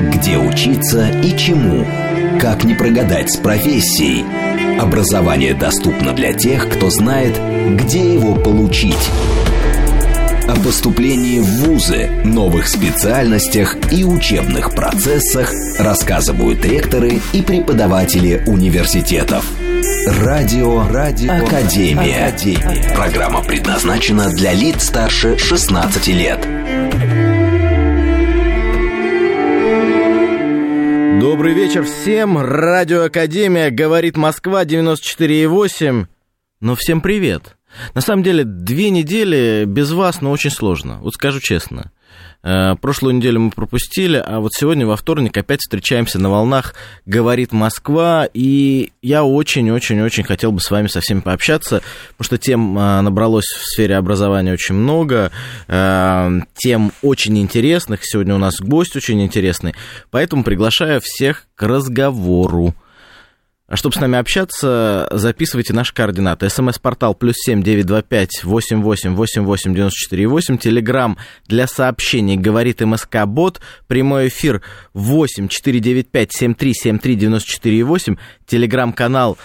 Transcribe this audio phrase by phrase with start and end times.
[0.00, 1.84] Где учиться и чему?
[2.40, 4.24] Как не прогадать с профессией?
[4.78, 7.36] Образование доступно для тех, кто знает,
[7.76, 9.10] где его получить.
[10.46, 19.44] О поступлении в ВУЗы, новых специальностях и учебных процессах рассказывают ректоры и преподаватели университетов.
[20.22, 22.26] Радио, Радио Академия.
[22.26, 22.94] Академия.
[22.94, 26.57] Программа предназначена для лиц старше 16 лет.
[31.38, 32.36] Добрый вечер всем.
[32.36, 36.08] Радио Академия говорит Москва 94,8.
[36.60, 37.56] Ну, всем привет.
[37.94, 40.98] На самом деле, две недели без вас, ну, очень сложно.
[41.00, 41.92] Вот скажу честно.
[42.44, 46.74] Э, прошлую неделю мы пропустили, а вот сегодня во вторник опять встречаемся на волнах
[47.04, 51.82] «Говорит Москва», и я очень-очень-очень хотел бы с вами со всеми пообщаться,
[52.16, 55.32] потому что тем э, набралось в сфере образования очень много,
[55.66, 59.74] э, тем очень интересных, сегодня у нас гость очень интересный,
[60.10, 62.74] поэтому приглашаю всех к разговору.
[63.68, 66.48] А чтобы с нами общаться, записывайте наши координаты.
[66.48, 70.56] СМС-портал плюс семь девять два пять восемь восемь восемь восемь девяносто четыре восемь.
[70.56, 73.60] Телеграмм для сообщений говорит МСК Бот.
[73.86, 74.62] Прямой эфир
[74.94, 78.16] восемь четыре девять пять семь три семь три девяносто четыре восемь.
[78.46, 79.36] Телеграм-канал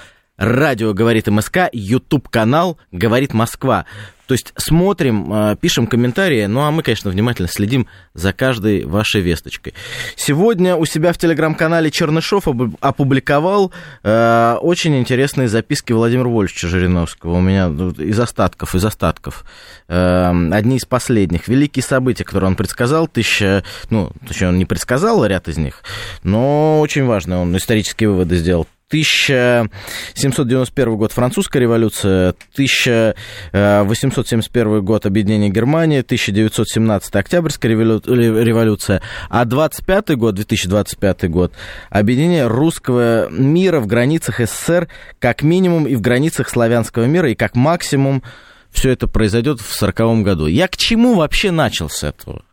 [0.43, 3.85] Радио говорит МСК, YouTube канал говорит Москва.
[4.27, 9.21] То есть смотрим, э, пишем комментарии, ну а мы, конечно, внимательно следим за каждой вашей
[9.21, 9.73] весточкой.
[10.17, 12.47] Сегодня у себя в телеграм-канале Чернышов
[12.81, 13.71] опубликовал
[14.03, 17.37] э, очень интересные записки Владимира Вольфовича Жириновского.
[17.37, 19.45] У меня из остатков, из остатков.
[19.87, 21.47] Э, одни из последних.
[21.47, 25.83] Великие события, которые он предсказал, тысяча, ну, точнее, он не предсказал ряд из них,
[26.23, 28.67] но очень важно, он исторические выводы сделал.
[28.93, 41.27] 1791 год французская революция, 1871 год объединение Германии, 1917 октябрьская революция, а 25 год, 2025
[41.31, 41.53] год,
[41.89, 47.55] объединение русского мира в границах СССР как минимум и в границах славянского мира и как
[47.55, 48.21] максимум
[48.69, 50.45] все это произойдет в 1940 году.
[50.45, 52.43] Я к чему вообще начал с этого?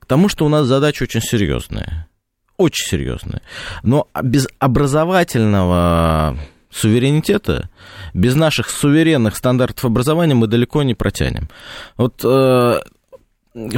[0.00, 2.09] К тому, что у нас задача очень серьезная
[2.60, 3.42] очень серьезные.
[3.82, 6.36] Но без образовательного
[6.70, 7.68] суверенитета,
[8.14, 11.48] без наших суверенных стандартов образования мы далеко не протянем.
[11.96, 12.80] Вот э,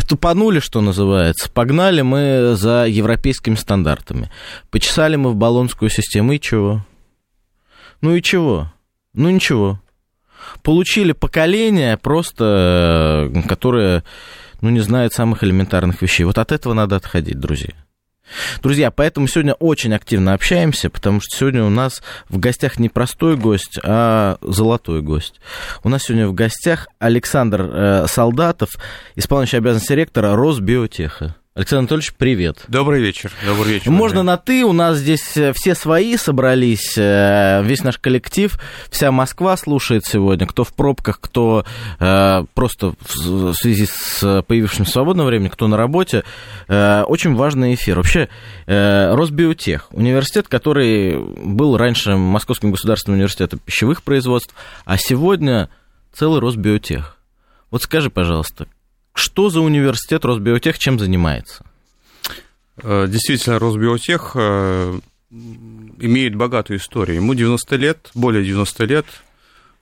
[0.08, 4.30] тупанули, что называется, погнали мы за европейскими стандартами.
[4.70, 6.84] Почесали мы в баллонскую систему, и чего?
[8.00, 8.72] Ну и чего?
[9.14, 9.80] Ну ничего.
[10.62, 14.04] Получили поколение просто, э, которое,
[14.60, 16.24] ну, не знает самых элементарных вещей.
[16.24, 17.74] Вот от этого надо отходить, друзья.
[18.62, 23.36] Друзья, поэтому сегодня очень активно общаемся, потому что сегодня у нас в гостях не простой
[23.36, 25.40] гость, а золотой гость.
[25.82, 28.70] У нас сегодня в гостях Александр э, Солдатов,
[29.16, 31.36] исполняющий обязанности ректора Росбиотеха.
[31.54, 32.64] Александр Анатольевич, привет.
[32.68, 33.30] Добрый вечер.
[33.44, 33.90] Добрый вечер.
[33.90, 34.64] Можно на ты.
[34.64, 38.58] У нас здесь э, все свои собрались, э, весь наш коллектив,
[38.88, 40.46] вся Москва слушает сегодня.
[40.46, 41.66] Кто в пробках, кто
[42.00, 46.24] э, просто в связи с появившимся свободным временем, кто на работе.
[46.68, 47.98] Очень важный эфир.
[47.98, 48.30] Вообще,
[48.66, 54.54] Росбиотех, университет, который был раньше Московским государственным университетом пищевых производств,
[54.86, 55.68] а сегодня
[56.14, 57.18] целый Росбиотех.
[57.70, 58.68] Вот скажи, пожалуйста,
[59.14, 61.64] что за университет Росбиотех, чем занимается?
[62.82, 64.98] Э, действительно, Росбиотех э,
[65.30, 67.16] имеет богатую историю.
[67.16, 69.06] Ему 90 лет, более 90 лет.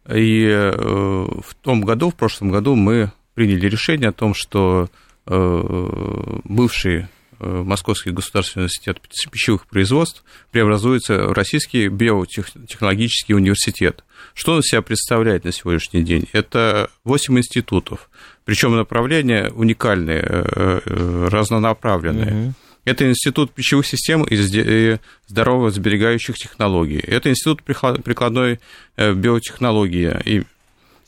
[0.09, 4.89] И э, в том году, в прошлом году, мы приняли решение о том, что
[5.27, 7.07] бывший
[7.41, 14.05] Московский государственный университет пищевых производств преобразуется в Российский биотехнологический университет.
[14.35, 16.29] Что он из себя представляет на сегодняшний день?
[16.33, 18.11] Это 8 институтов,
[18.45, 22.49] причем направления уникальные, э, э, разнонаправленные.
[22.49, 22.55] Угу.
[22.85, 26.99] Это Институт пищевых систем и здоровых сберегающих технологий.
[26.99, 28.61] Это Институт прикладной
[28.97, 30.17] э, биотехнологии.
[30.25, 30.43] И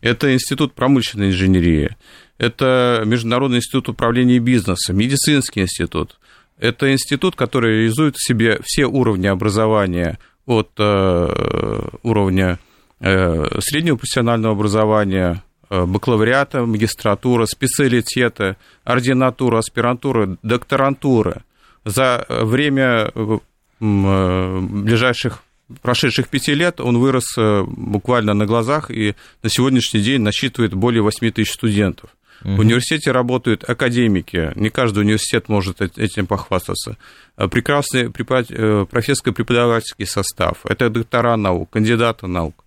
[0.00, 1.97] это Институт промышленной инженерии.
[2.43, 6.19] Это Международный институт управления бизнесом, медицинский институт.
[6.62, 12.61] Это институт, который реализует в себе все уровни образования от э, уровня
[13.00, 21.43] э, среднего профессионального образования, э, бакалавриата, магистратура, специалитета, ординатура, аспирантура, докторантура.
[21.85, 23.38] За время э,
[23.81, 25.43] э, ближайших
[25.82, 31.03] прошедших пяти лет он вырос э, буквально на глазах и на сегодняшний день насчитывает более
[31.03, 32.11] 8 тысяч студентов.
[32.44, 36.97] В университете работают академики, не каждый университет может этим похвастаться.
[37.37, 42.65] Э, прекрасный э, профессорско-преподавательский состав, это доктора наук, кандидаты наук.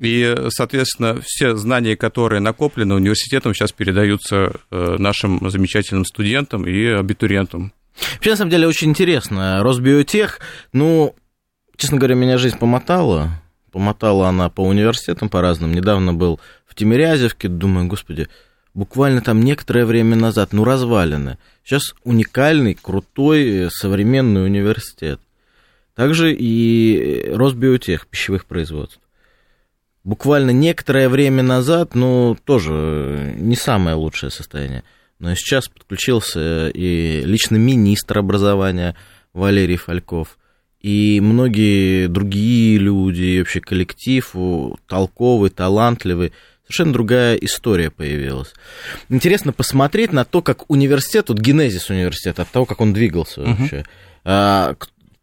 [0.00, 7.72] И, соответственно, все знания, которые накоплены университетом, сейчас передаются э, нашим замечательным студентам и абитуриентам.
[8.14, 9.62] Вообще, на самом деле, очень интересно.
[9.62, 10.40] Росбиотех,
[10.72, 11.14] ну,
[11.76, 13.40] честно говоря, меня жизнь помотала.
[13.70, 15.72] Помотала она по университетам по разным.
[15.72, 18.28] Недавно был в Тимирязевке, думаю, господи,
[18.74, 21.38] буквально там некоторое время назад, ну, развалины.
[21.64, 25.20] Сейчас уникальный, крутой, современный университет.
[25.94, 29.00] Также и Росбиотех пищевых производств.
[30.02, 34.82] Буквально некоторое время назад, ну, тоже не самое лучшее состояние.
[35.18, 38.96] Но сейчас подключился и лично министр образования
[39.32, 40.36] Валерий Фальков,
[40.80, 44.30] и многие другие люди, и вообще коллектив
[44.86, 46.32] толковый, талантливый.
[46.64, 48.52] Совершенно другая история появилась.
[49.10, 53.84] Интересно посмотреть на то, как университет, вот генезис университета, от того, как он двигался вообще.
[54.24, 54.76] Uh-huh.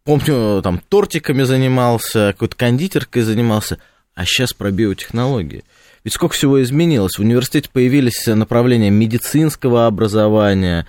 [0.04, 3.78] Помню, там тортиками занимался, какой-то кондитеркой занимался,
[4.14, 5.64] а сейчас про биотехнологии.
[6.04, 7.18] Ведь сколько всего изменилось.
[7.18, 10.86] В университете появились направления медицинского образования,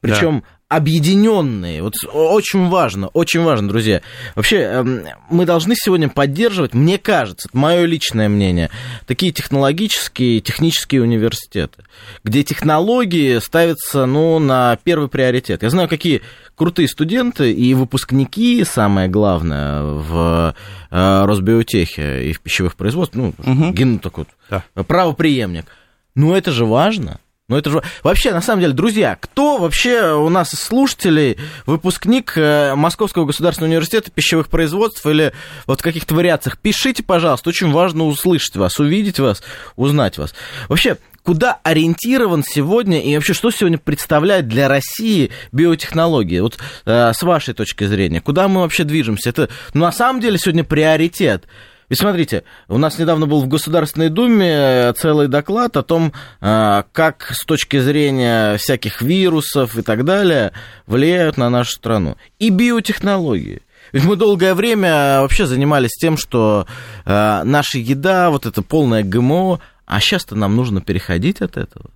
[0.00, 1.82] причем объединенные.
[1.82, 4.00] Вот очень важно, очень важно, друзья.
[4.34, 8.70] Вообще, эм, мы должны сегодня поддерживать, мне кажется, это мое личное мнение,
[9.06, 11.84] такие технологические, технические университеты,
[12.24, 15.62] где технологии ставятся, ну, на первый приоритет.
[15.62, 16.22] Я знаю, какие
[16.54, 20.54] крутые студенты и выпускники, самое главное, в
[20.90, 23.72] э, Росбиотехе и в пищевых производствах, ну, угу.
[23.72, 24.64] ген такой да.
[24.74, 25.66] правоприемник.
[26.14, 27.20] Ну, это же важно.
[27.48, 27.82] Ну, это же...
[28.02, 34.10] Вообще, на самом деле, друзья, кто вообще у нас слушателей выпускник э, Московского государственного университета
[34.10, 35.32] пищевых производств или
[35.66, 36.56] вот в каких-то вариациях?
[36.58, 39.42] Пишите, пожалуйста, очень важно услышать вас, увидеть вас,
[39.74, 40.34] узнать вас.
[40.68, 46.40] Вообще, куда ориентирован сегодня и вообще что сегодня представляет для России биотехнологии?
[46.40, 49.30] Вот э, с вашей точки зрения, куда мы вообще движемся?
[49.30, 51.46] Это ну, на самом деле сегодня приоритет.
[51.92, 56.84] И смотрите, у нас недавно был в Государственной Думе э, целый доклад о том, э,
[56.90, 60.52] как с точки зрения всяких вирусов и так далее
[60.86, 62.16] влияют на нашу страну.
[62.38, 63.60] И биотехнологии.
[63.92, 66.66] Ведь мы долгое время вообще занимались тем, что
[67.04, 71.90] э, наша еда, вот это полное ГМО, а сейчас-то нам нужно переходить от этого.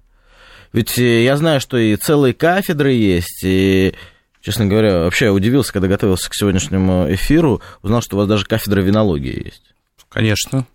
[0.75, 3.95] Ведь я знаю, что и целые кафедры есть, и,
[4.43, 8.45] честно говоря, вообще я удивился, когда готовился к сегодняшнему эфиру, узнал, что у вас даже
[8.45, 9.73] кафедра винологии есть.
[10.17, 10.67] Конечно.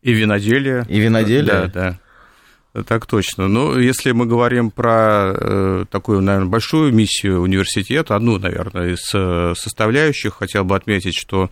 [0.00, 0.86] И виноделие.
[0.88, 1.66] И виноделие?
[1.66, 1.98] Да,
[2.72, 2.82] да.
[2.84, 3.46] Так точно.
[3.46, 9.52] Ну, если мы говорим про э, такую, наверное, большую миссию университета, одну, наверное, из э,
[9.54, 11.50] составляющих, хотел бы отметить, что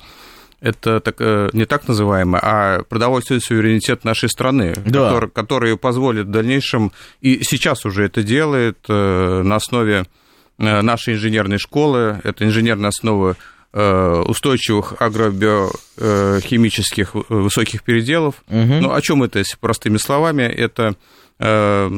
[0.63, 5.11] это так, э, не так называемое, а продовольственный суверенитет нашей страны, да.
[5.11, 10.07] который, который позволит в дальнейшем, и сейчас уже это делает э, на основе
[10.57, 13.37] э, нашей инженерной школы, это инженерная основа
[13.77, 18.37] устойчивых агробиохимических высоких переделов.
[18.49, 18.81] Угу.
[18.81, 20.45] Ну, о чем это, если простыми словами?
[20.45, 20.95] Это
[21.39, 21.91] э,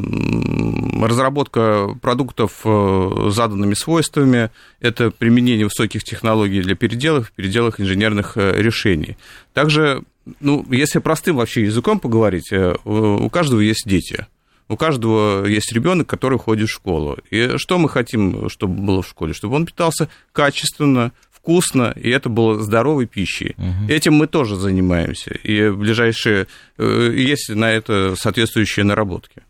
[1.03, 9.17] разработка продуктов с заданными свойствами, это применение высоких технологий для переделов, переделах инженерных э, решений.
[9.55, 10.03] Также,
[10.41, 12.53] ну, если простым вообще языком поговорить,
[12.85, 14.27] у каждого есть дети.
[14.71, 17.17] У каждого есть ребенок, который ходит в школу.
[17.31, 19.33] И что мы хотим, чтобы было в школе?
[19.33, 23.55] Чтобы он питался качественно, вкусно, и это было здоровой пищей.
[23.57, 23.93] Угу.
[23.93, 26.47] Этим мы тоже занимаемся, и ближайшие
[26.79, 29.43] э, есть на это соответствующие наработки.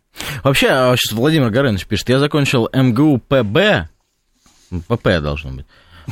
[0.43, 3.89] Вообще, а сейчас Владимир Горыныч пишет, я закончил МГУ ПБ,
[4.89, 5.67] ПП должно быть,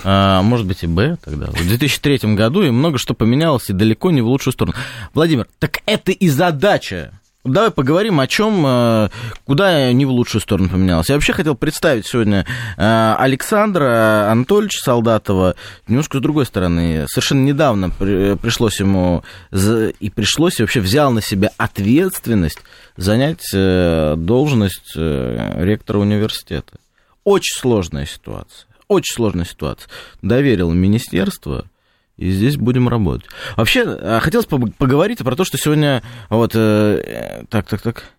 [0.05, 4.11] а, может быть и Б тогда, в 2003 году, и много что поменялось, и далеко
[4.11, 4.76] не в лучшую сторону.
[5.14, 7.12] Владимир, так это и задача
[7.47, 9.09] Давай поговорим о чем, э,
[9.45, 11.09] куда не в лучшую сторону поменялось.
[11.09, 12.45] Я вообще хотел представить сегодня
[12.76, 15.55] э, Александра Анатольевича Солдатова
[15.87, 17.07] немножко с другой стороны.
[17.09, 19.23] Совершенно недавно пришлось ему,
[19.53, 22.59] и пришлось, и вообще взял на себя ответственность
[22.97, 26.79] занять э, должность ректора университета.
[27.23, 28.67] Очень сложная ситуация.
[28.88, 29.88] Очень сложная ситуация.
[30.23, 31.67] Доверил министерство,
[32.16, 33.28] и здесь будем работать.
[33.56, 36.02] Вообще, а, хотелось поговорить про то, что сегодня...
[36.30, 38.15] Вот, э, так, так, так.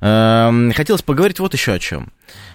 [0.00, 2.12] Э, хотелось поговорить вот еще о чем.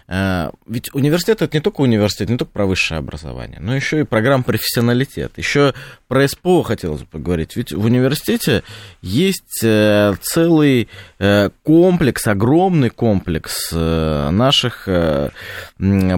[0.07, 4.03] Э, ведь университет это не только университет, не только про высшее образование, но еще и
[4.03, 5.33] программа профессионалитет.
[5.37, 5.73] Еще
[6.07, 7.55] про СПО хотелось бы поговорить.
[7.55, 8.63] Ведь в университете
[9.01, 14.87] есть э, целый э, комплекс, огромный комплекс наших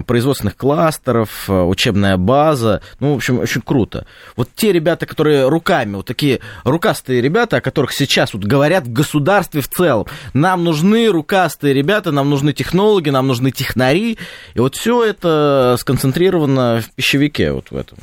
[0.06, 2.82] производственных кластеров, учебная база.
[3.00, 4.06] Ну, в общем, очень круто.
[4.36, 8.92] Вот те ребята, которые руками, вот такие рукастые ребята, о которых сейчас вот говорят в
[8.92, 10.06] государстве в целом.
[10.34, 14.18] Нам нужны рукастые ребята, нам нужны технологи, нам нужны технари.
[14.54, 17.98] И вот все это сконцентрировано в пищевике, вот в этом,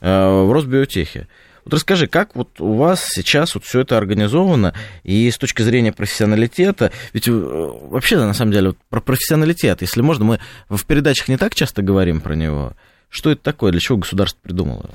[0.00, 1.28] э, в Росбиотехе.
[1.64, 4.72] Вот расскажи, как вот у вас сейчас вот все это организовано,
[5.04, 10.00] и с точки зрения профессионалитета, ведь э, вообще, на самом деле, вот про профессионалитет, если
[10.00, 12.72] можно, мы в передачах не так часто говорим про него,
[13.10, 14.90] что это такое, для чего государство придумало?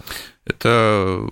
[0.45, 1.29] Это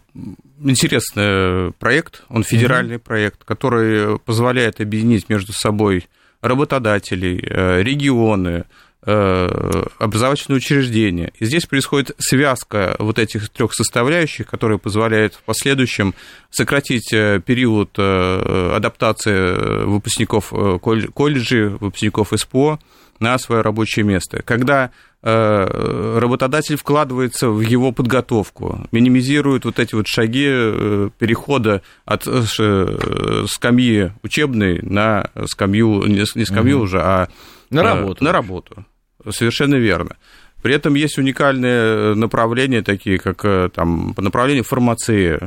[0.64, 3.00] интересный проект, он федеральный mm-hmm.
[3.00, 6.08] проект, который позволяет объединить между собой
[6.42, 8.66] работодателей, э, регионы,
[9.04, 11.32] э, образовательные учреждения.
[11.40, 16.14] И здесь происходит связка вот этих трех составляющих, которые позволяют в последующем
[16.50, 22.80] сократить э, период адаптации выпускников колледжей, выпускников СПО
[23.22, 24.42] на свое рабочее место.
[24.44, 24.92] Когда
[25.24, 33.46] Э, работодатель вкладывается в его подготовку, минимизирует вот эти вот шаги э, перехода от э,
[33.48, 36.86] скамьи учебной на скамью, не скамью угу.
[36.86, 37.28] уже, а
[37.70, 38.24] на работу.
[38.24, 38.86] На работу.
[39.30, 40.18] Совершенно верно.
[40.62, 45.40] При этом есть уникальные направления, такие как там, по направлению фармации.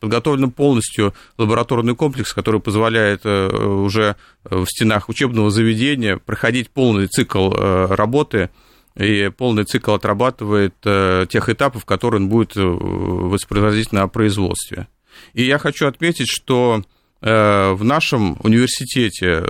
[0.00, 8.50] Подготовлен полностью лабораторный комплекс, который позволяет уже в стенах учебного заведения проходить полный цикл работы
[8.96, 14.86] и полный цикл отрабатывает э, тех этапов, которые он будет э, воспроизводить на производстве.
[15.32, 16.84] И я хочу отметить, что э,
[17.22, 19.44] в нашем университете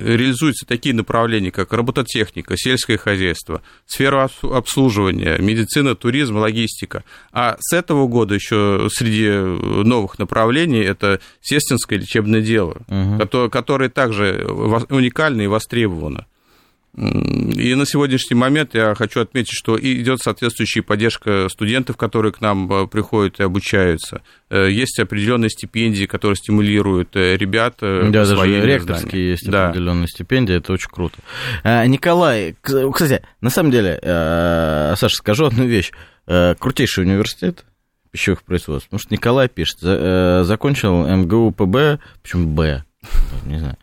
[0.00, 7.02] реализуются такие направления, как робототехника, сельское хозяйство, сфера обслуживания, медицина, туризм, логистика.
[7.32, 13.48] А с этого года еще среди новых направлений это сестинское лечебное дело, угу.
[13.50, 14.46] которое также
[14.90, 16.26] уникально и востребовано.
[16.96, 22.72] И на сегодняшний момент я хочу отметить, что идет соответствующая поддержка студентов, которые к нам
[22.72, 24.22] э, приходят и обучаются.
[24.48, 27.78] Э, есть определенные стипендии, которые стимулируют э, ребят.
[27.80, 29.30] Да, даже ректорские знания.
[29.30, 29.68] есть да.
[29.70, 31.16] определенные стипендии, это очень круто.
[31.64, 35.90] Николай, кстати, на самом деле, Саша, скажу одну вещь.
[36.26, 37.64] Крутейший университет,
[38.12, 38.88] пищевых производств.
[38.88, 42.84] Потому что Николай пишет, закончил МГУ ПБ, почему Б,
[43.44, 43.76] не знаю,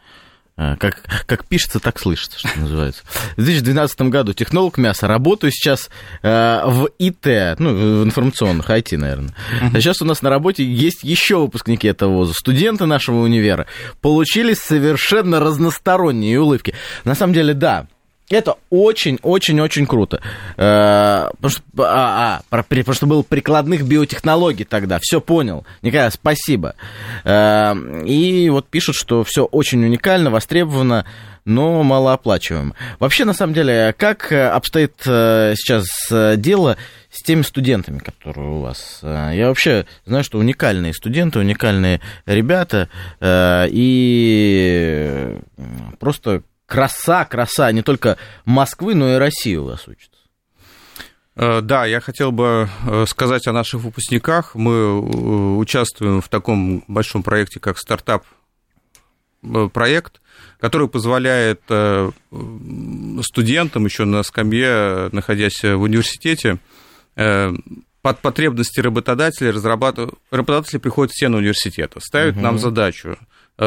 [0.80, 3.04] как, как пишется, так слышится, что называется.
[3.38, 5.08] В 2012 году технолог мяса.
[5.08, 5.90] Работаю сейчас
[6.22, 9.34] э, в ИТ, ну, в информационных, IT, наверное.
[9.74, 12.34] А сейчас у нас на работе есть еще выпускники этого вуза.
[12.34, 13.68] Студенты нашего универа
[14.02, 16.76] получили совершенно разносторонние улыбки.
[17.04, 17.88] На самом деле, да,
[18.38, 20.22] это очень-очень-очень круто.
[20.58, 25.00] Э, потому что, а, а, потому что было прикладных биотехнологий тогда.
[25.02, 25.66] Все понял.
[25.82, 26.76] Николай, спасибо.
[27.24, 27.74] Э,
[28.06, 31.06] и вот пишут, что все очень уникально, востребовано,
[31.44, 32.76] но малооплачиваемо.
[33.00, 35.86] Вообще, на самом деле, как обстоит э, сейчас
[36.38, 36.78] дело
[37.10, 39.00] с теми студентами, которые у вас?
[39.02, 42.90] Я вообще знаю, что уникальные студенты, уникальные ребята,
[43.70, 45.36] и
[46.00, 50.22] просто краса, краса не только Москвы, но и России у вас учится.
[51.36, 54.56] Э, да, я хотел бы э, сказать о наших выпускниках.
[54.56, 55.00] Мы э,
[55.58, 58.24] участвуем в таком большом проекте, как стартап
[59.74, 60.22] проект,
[60.60, 61.62] который позволяет
[63.24, 66.60] студентам еще на скамье, находясь в университете,
[67.16, 70.14] под потребности работодателей разрабатывать...
[70.30, 72.44] Работодатели приходят все на университет, ставят угу.
[72.44, 73.18] нам задачу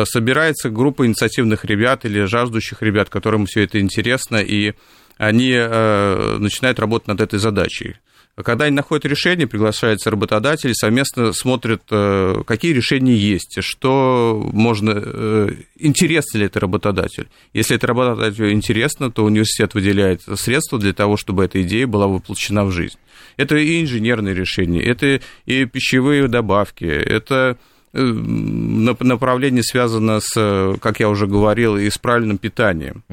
[0.05, 4.75] собирается группа инициативных ребят или жаждущих ребят, которым все это интересно, и
[5.17, 7.97] они э, начинают работать над этой задачей.
[8.37, 15.49] Когда они находят решение, приглашаются работодатели, совместно смотрят, э, какие решения есть, что можно,
[15.79, 17.29] интересно ли это работодатель.
[17.53, 22.64] Если это работодателю интересно, то университет выделяет средства для того, чтобы эта идея была воплощена
[22.64, 22.99] в жизнь.
[23.37, 31.09] Это и инженерные решения, это и пищевые добавки, это Э, направление связано с, как я
[31.09, 33.05] уже говорил, и с правильным питанием.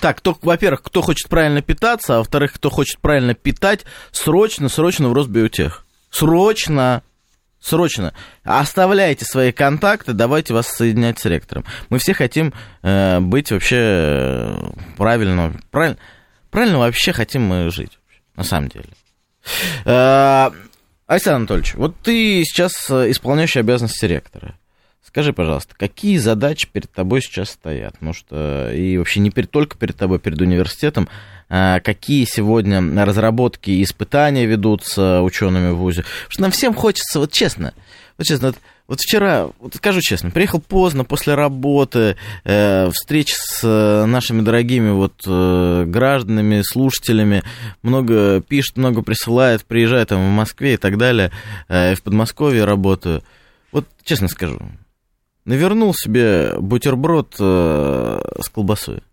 [0.00, 5.08] Так, кто, во-первых, кто хочет правильно питаться, а во-вторых, кто хочет правильно питать, срочно, срочно
[5.08, 5.84] в Росбиотех.
[6.10, 7.02] Срочно,
[7.60, 8.12] срочно.
[8.44, 11.64] Оставляйте свои контакты, давайте вас соединять с ректором.
[11.88, 12.52] Мы все хотим
[12.82, 15.98] э, быть вообще э, правильно, правильно,
[16.50, 17.98] правильно вообще хотим мы жить,
[18.36, 18.88] на самом деле.
[21.10, 24.54] Э, Александр Анатольевич, вот ты сейчас э, исполняющий обязанности ректора.
[25.04, 27.94] Скажи, пожалуйста, какие задачи перед тобой сейчас стоят?
[27.94, 31.08] Потому что и вообще не перед, только перед тобой, перед университетом,
[31.48, 36.02] а какие сегодня разработки и испытания ведутся учеными в ВУЗе?
[36.02, 37.74] Потому что нам всем хочется, вот честно,
[38.18, 38.58] вот честно, вот
[38.98, 45.14] вчера, вот скажу честно, приехал поздно после работы, э, встреч с э, нашими дорогими вот
[45.24, 47.44] э, гражданами, слушателями,
[47.82, 51.30] много пишет, много присылает, приезжает там в Москве и так далее,
[51.68, 53.22] э, в Подмосковье работаю.
[53.70, 54.58] Вот честно скажу,
[55.44, 59.04] навернул себе бутерброд э, с колбасой.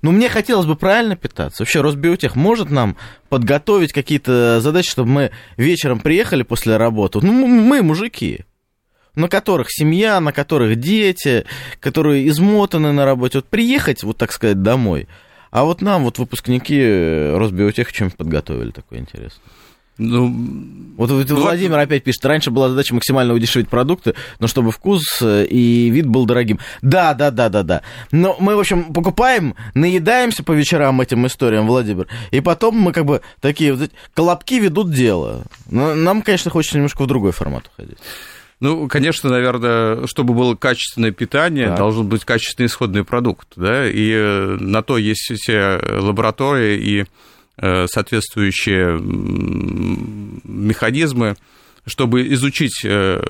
[0.00, 1.62] Ну, мне хотелось бы правильно питаться.
[1.62, 2.96] Вообще, Росбиотех может нам
[3.28, 7.20] подготовить какие-то задачи, чтобы мы вечером приехали после работы?
[7.22, 8.46] Ну, мы мужики,
[9.16, 11.44] на которых семья, на которых дети,
[11.80, 13.38] которые измотаны на работе.
[13.38, 15.08] Вот приехать, вот так сказать, домой.
[15.50, 16.80] А вот нам, вот выпускники
[17.34, 19.42] Росбиотеха, чем подготовили такое интересное?
[19.98, 25.02] Ну, вот, вот Владимир опять пишет, раньше была задача максимально удешевить продукты, но чтобы вкус
[25.22, 26.58] э, и вид был дорогим.
[26.82, 27.82] Да, да, да, да, да.
[28.12, 33.06] Но мы, в общем, покупаем, наедаемся по вечерам этим историям, Владимир, и потом мы как
[33.06, 35.44] бы такие вот колобки ведут дело.
[35.70, 37.96] Но нам, конечно, хочется немножко в другой формат уходить.
[38.60, 41.76] Ну, конечно, наверное, чтобы было качественное питание, да.
[41.76, 47.04] должен быть качественный исходный продукт, да, и э, на то есть все лаборатории и
[47.58, 49.00] Э, соответствующие
[50.44, 51.36] механизмы,
[51.86, 53.22] чтобы изучить э,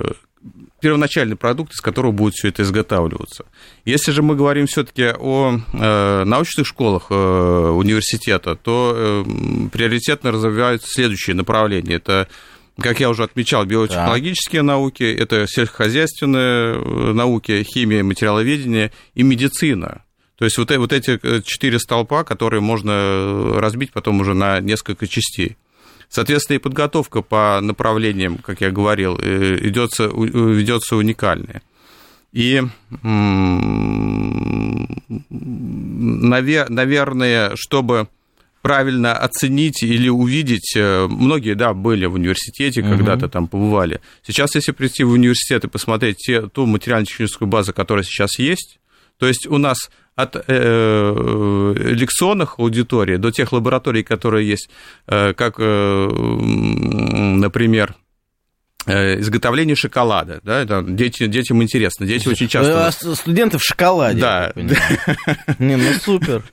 [0.80, 3.44] первоначальный продукт, из которого будет все это изготавливаться.
[3.84, 9.24] Если же мы говорим все-таки о э, научных школах университета, то
[9.72, 11.94] приоритетно развиваются следующие направления.
[11.94, 12.26] Это,
[12.80, 14.66] как я уже отмечал, биотехнологические да.
[14.66, 20.02] науки, это сельскохозяйственные науки, химия, материаловедение и медицина.
[20.36, 24.60] То есть вот, вот эти э, четыре столпа, которые можно э, разбить потом уже на
[24.60, 25.56] несколько частей.
[26.08, 31.62] Соответственно, и подготовка по направлениям, как я говорил, э, ведется, ведется уникальная.
[32.32, 32.62] И,
[36.68, 38.08] наверное, чтобы
[38.62, 42.90] правильно оценить или увидеть, многие, да, были в университете, угу.
[42.90, 44.00] когда-то там побывали.
[44.26, 48.78] Сейчас, если прийти в университет и посмотреть те, ту материально-техническую базу, которая сейчас есть,
[49.18, 54.70] то есть у нас от э, лекционных аудиторий до тех лабораторий, которые есть,
[55.06, 57.94] э, как, э, например,
[58.86, 62.86] Э, изготовление шоколада, да, это дети, детям интересно, дети очень часто...
[62.86, 64.20] А студенты в шоколаде.
[64.20, 64.52] Да.
[65.58, 66.44] Не, ну супер.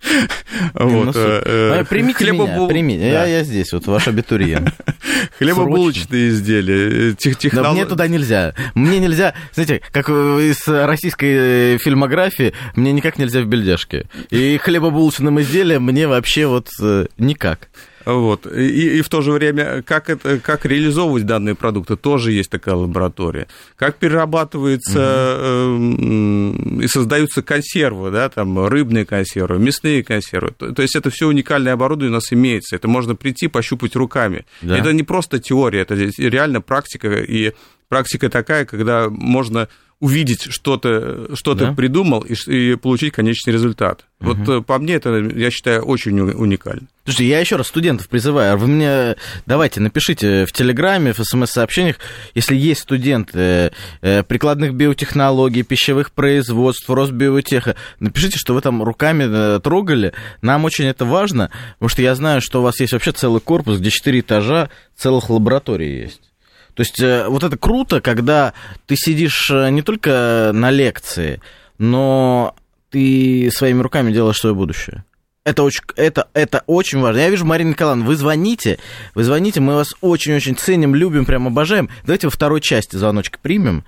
[0.74, 1.06] Вот.
[1.06, 4.70] Ну э, а, примите меня, примите, я здесь, вот ваш абитуриент.
[5.38, 7.74] Хлебобулочные изделия, технологии.
[7.74, 8.56] мне туда нельзя.
[8.74, 14.08] Мне нельзя, знаете, как из российской фильмографии, мне никак нельзя в бельдяшке.
[14.32, 17.70] И хлебобулочным изделиям мне вообще вот э, никак.
[18.06, 18.46] Вот.
[18.48, 22.76] И, и в то же время, как, это, как реализовывать данные продукты, тоже есть такая
[22.76, 23.48] лаборатория.
[23.76, 26.82] Как перерабатывается угу.
[26.82, 30.54] э, и создаются консервы, да, там, рыбные консервы, мясные консервы.
[30.58, 32.76] То, то есть это все уникальное оборудование у нас имеется.
[32.76, 34.46] Это можно прийти, пощупать руками.
[34.62, 34.78] Да.
[34.78, 37.22] Это не просто теория, это реально практика.
[37.22, 37.54] И
[37.90, 39.68] практика такая, когда можно
[40.04, 41.70] увидеть что-то, что да?
[41.70, 44.06] ты придумал и, и получить конечный результат.
[44.20, 44.30] Угу.
[44.30, 46.88] Вот э, по мне это, я считаю, очень уникально.
[47.06, 52.00] Слушайте, я еще раз студентов призываю, вы мне давайте напишите в Телеграме, в СМС-сообщениях,
[52.36, 59.60] если есть студенты э, прикладных биотехнологий, пищевых производств, Росбиотеха, напишите, что вы там руками э,
[59.62, 60.12] трогали.
[60.42, 63.80] Нам очень это важно, потому что я знаю, что у вас есть вообще целый корпус,
[63.80, 66.33] где четыре этажа целых лабораторий есть.
[66.76, 68.54] То есть э, вот это круто, когда
[68.86, 71.42] ты сидишь э, не только на лекции,
[71.78, 72.56] но
[72.90, 75.04] ты своими руками делаешь свое будущее.
[75.46, 77.20] Это очень, это, это очень важно.
[77.20, 78.80] Я вижу, Марина Николаевна, вы звоните,
[79.14, 81.90] вы звоните, мы вас очень-очень ценим, любим, прям обожаем.
[82.06, 83.84] Давайте во второй части звоночки примем.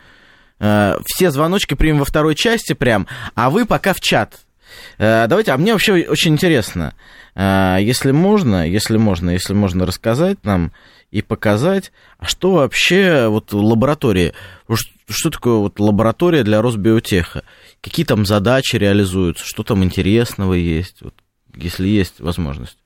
[0.59, 4.44] Э, все звоночки примем во второй части прям, а вы пока в чат.
[4.97, 6.93] Давайте, а мне вообще очень интересно,
[7.35, 10.71] если можно, если можно, если можно рассказать нам,
[11.15, 14.33] и показать, а что вообще вот лаборатория,
[15.07, 17.43] что такое вот лаборатория для Росбиотеха,
[17.79, 21.13] какие там задачи реализуются, что там интересного есть, вот,
[21.55, 22.77] если есть возможность.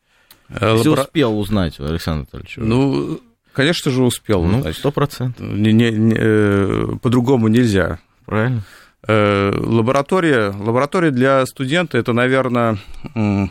[0.50, 1.06] Э, если Лабора...
[1.06, 2.54] успел узнать, Александр Анатольевич.
[2.58, 3.20] Ну,
[3.54, 4.64] конечно же, успел ну.
[4.74, 5.44] Сто процентов.
[5.48, 7.98] Не, не, не, э, по-другому нельзя.
[8.26, 8.64] Правильно.
[9.08, 12.78] Э, лаборатория, лаборатория для студента, это, наверное,
[13.16, 13.50] вы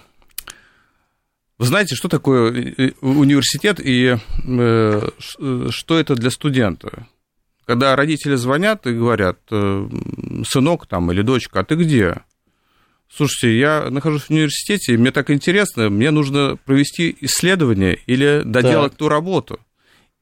[1.58, 4.16] знаете, что такое э, э, университет и
[5.70, 7.06] что это для студента?
[7.64, 12.22] Когда родители звонят и говорят, сынок там или дочка, а ты где?
[13.10, 18.98] Слушайте, я нахожусь в университете, мне так интересно, мне нужно провести исследование или доделать да.
[18.98, 19.60] ту работу.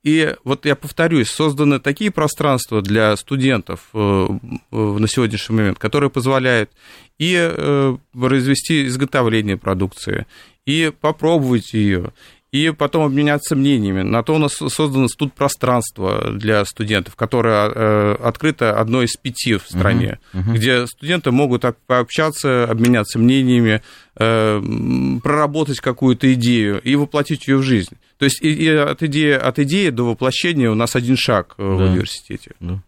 [0.06, 6.70] И вот я повторюсь, созданы такие пространства для студентов на сегодняшний момент, которые позволяют
[7.18, 10.26] и произвести изготовление продукции,
[10.64, 12.12] и попробовать ее,
[12.52, 14.02] и потом обменяться мнениями.
[14.02, 19.56] На то у нас создано тут пространство для студентов, которое э, открыто одно из пяти
[19.56, 20.54] в стране, uh-huh, uh-huh.
[20.54, 23.82] где студенты могут пообщаться, обменяться мнениями,
[24.14, 24.62] э,
[25.22, 27.96] проработать какую-то идею и воплотить ее в жизнь.
[28.18, 31.62] То есть и, и от, идеи, от идеи до воплощения у нас один шаг э,
[31.62, 31.84] да.
[31.84, 32.52] в университете.
[32.60, 32.80] Да.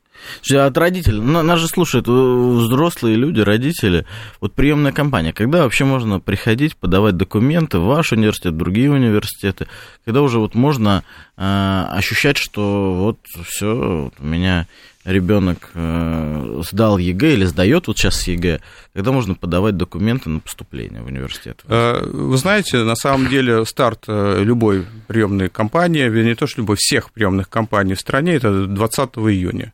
[0.50, 4.04] От родителей, нас же слушают взрослые люди, родители.
[4.40, 9.68] Вот приемная компания, когда вообще можно приходить, подавать документы в ваш университет, другие университеты,
[10.04, 11.04] когда уже вот можно
[11.36, 14.66] э, ощущать, что вот все, у меня
[15.08, 18.60] ребенок э, сдал ЕГЭ или сдает вот сейчас ЕГЭ,
[18.92, 21.62] когда можно подавать документы на поступление в университет?
[21.66, 26.60] Э, вы знаете, на самом деле старт э, любой приемной кампании, вернее, не то, что
[26.60, 29.72] любой, всех приемных кампаний в стране, это 20 июня.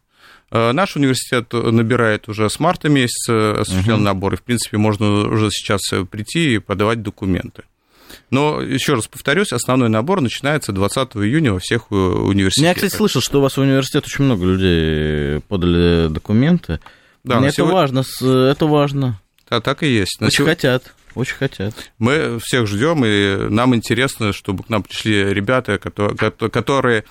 [0.51, 4.03] Наш университет набирает уже с марта месяца осуществлен uh-huh.
[4.03, 7.65] набор, и, в принципе, можно уже сейчас прийти и подавать документы.
[8.31, 12.69] Но, еще раз повторюсь, основной набор начинается 20 июня во всех э, университетах.
[12.69, 16.81] Я, кстати, слышал, что у вас в университет очень много людей подали документы.
[17.25, 17.75] Да, это сегодня...
[17.75, 19.21] важно, это важно.
[19.49, 20.21] Да, так и есть.
[20.21, 20.55] Очень сегодня...
[20.55, 20.95] хотят.
[21.15, 21.75] Очень хотят.
[21.99, 27.05] Мы всех ждем, и нам интересно, чтобы к нам пришли ребята, которые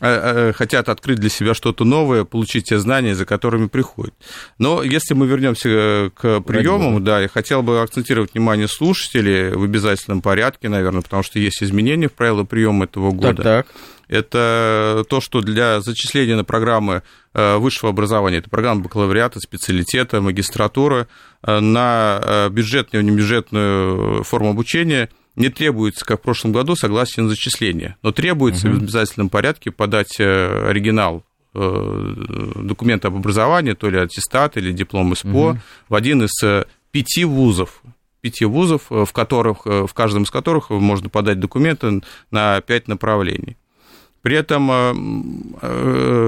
[0.00, 4.14] хотят открыть для себя что-то новое, получить те знания, за которыми приходят.
[4.58, 9.62] Но если мы вернемся э, к приемам, да, я хотел бы акцентировать внимание слушателей в
[9.62, 13.42] обязательном порядке, наверное, потому что есть изменения в правила приема этого года.
[13.42, 13.66] Так, так.
[14.08, 17.02] Это то, что для зачисления на программы
[17.32, 21.08] высшего образования, это программа бакалавриата, специалитета, магистратура,
[21.42, 27.96] на бюджетную и небюджетную форму обучения– не требуется, как в прошлом году, согласие на зачисление,
[28.02, 28.76] но требуется угу.
[28.76, 32.14] в обязательном порядке подать э, оригинал э,
[32.56, 35.58] документа об образовании, то ли аттестат или диплом СПО, угу.
[35.88, 37.82] в один из э, пяти вузов,
[38.20, 43.56] пяти вузов, в, которых, в каждом из которых можно подать документы на пять направлений.
[44.22, 45.52] При этом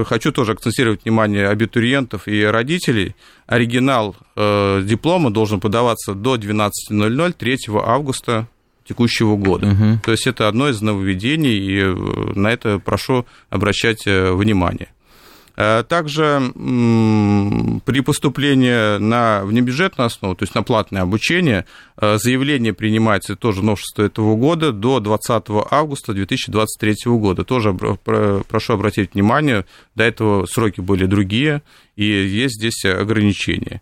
[0.05, 3.15] хочу тоже акцентировать внимание абитуриентов и родителей.
[3.47, 8.47] Оригинал диплома должен подаваться до 12.00 3 августа
[8.87, 9.67] текущего года.
[9.67, 9.99] Угу.
[10.03, 11.93] То есть это одно из нововведений, и э,
[12.35, 14.89] на это прошу обращать э, внимание.
[15.55, 21.65] Э, также при поступлении на внебюджетную основу, то есть на платное обучение,
[21.99, 27.43] заявление принимается тоже новшество этого года до 20 августа 2023 года.
[27.43, 31.63] Тоже прошу обратить внимание, до этого сроки были другие,
[31.95, 33.81] и есть здесь ограничения.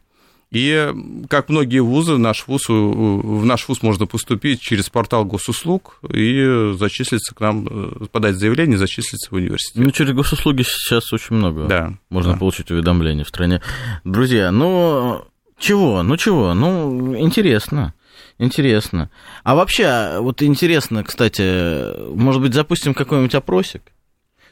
[0.51, 0.93] И,
[1.29, 7.35] как многие вузы, наш вуз, в наш вуз можно поступить через портал госуслуг и зачислиться
[7.35, 9.83] к нам, э, подать заявление, зачислиться в университет.
[9.83, 12.39] Ну, через госуслуги сейчас очень много да, можно да.
[12.39, 13.61] получить уведомления в стране.
[14.03, 15.25] Друзья, ну,
[15.57, 17.93] чего, ну чего, ну, интересно.
[18.37, 19.09] Интересно.
[19.43, 23.81] А вообще, вот интересно, кстати, может быть, запустим какой-нибудь опросик?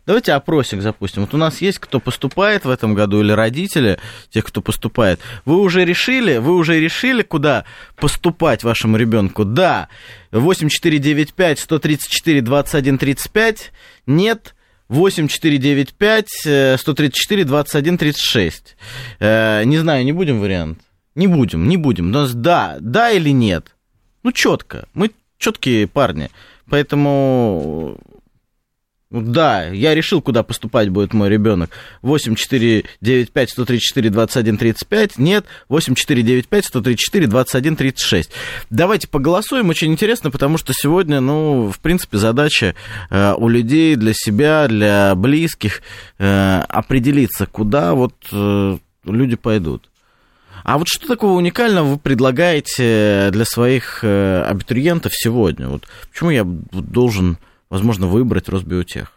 [0.06, 1.22] Давайте опросик запустим.
[1.22, 5.20] Вот у нас есть кто поступает в этом году или родители тех, кто поступает.
[5.46, 7.64] Вы уже решили, вы уже решили, куда
[7.96, 9.46] поступать вашему ребенку?
[9.46, 9.88] Да.
[10.32, 13.72] 8495 134 21 35.
[14.06, 14.56] Нет.
[14.90, 16.30] 8495
[16.80, 18.76] 134 21 36.
[19.22, 20.80] Не знаю, не будем вариант?
[21.16, 22.08] Не будем, не будем.
[22.08, 23.76] У нас да, да или нет.
[24.24, 24.88] Ну, четко.
[24.94, 26.30] Мы четкие парни.
[26.70, 27.98] Поэтому
[29.22, 31.70] да, я решил, куда поступать будет мой ребенок.
[32.02, 35.18] 8495 134 21 35.
[35.20, 38.32] Нет, 8495 134 21 36.
[38.72, 39.70] Давайте поголосуем.
[39.70, 42.74] Очень интересно, потому что сегодня, ну, в принципе, задача
[43.12, 45.84] э, у людей для себя, для близких
[46.18, 49.90] э, определиться, куда вот э, люди пойдут.
[50.64, 55.68] А вот что такого уникального вы предлагаете для своих э, абитуриентов сегодня?
[55.68, 57.38] Вот почему я должен
[57.74, 59.12] возможно, выбрать Росбиотех?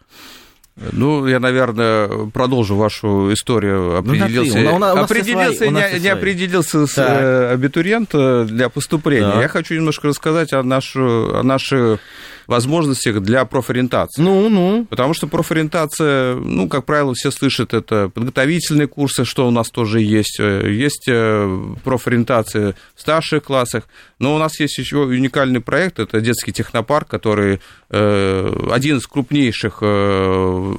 [0.91, 3.91] Ну, я, наверное, продолжу вашу историю.
[3.91, 8.45] Ну, определился, ну, у нас, у нас определился свои, не, не определился с э, абитуриента
[8.45, 9.31] для поступления.
[9.33, 9.41] Да.
[9.41, 11.99] Я хочу немножко рассказать о, нашу, о наших
[12.47, 14.21] возможностях для профориентации.
[14.21, 14.85] Ну, ну.
[14.89, 20.01] Потому что профориентация, ну, как правило, все слышат, это подготовительные курсы, что у нас тоже
[20.01, 20.39] есть.
[20.39, 23.83] Есть э, профориентация в старших классах.
[24.19, 29.79] Но у нас есть еще уникальный проект, это детский технопарк, который э, один из крупнейших
[29.81, 30.75] э,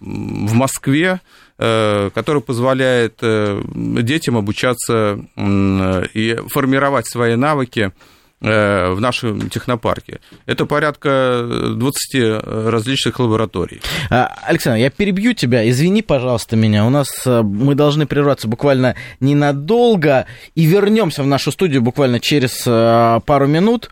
[0.00, 1.20] в Москве,
[1.58, 10.20] который позволяет детям обучаться и формировать свои навыки Э, в нашем технопарке.
[10.46, 13.80] Это порядка 20 различных лабораторий.
[14.10, 15.68] А, Александр, я перебью тебя.
[15.68, 16.84] Извини, пожалуйста, меня.
[16.84, 22.64] У нас э, мы должны прерваться буквально ненадолго и вернемся в нашу студию буквально через
[22.66, 23.90] э, пару минут.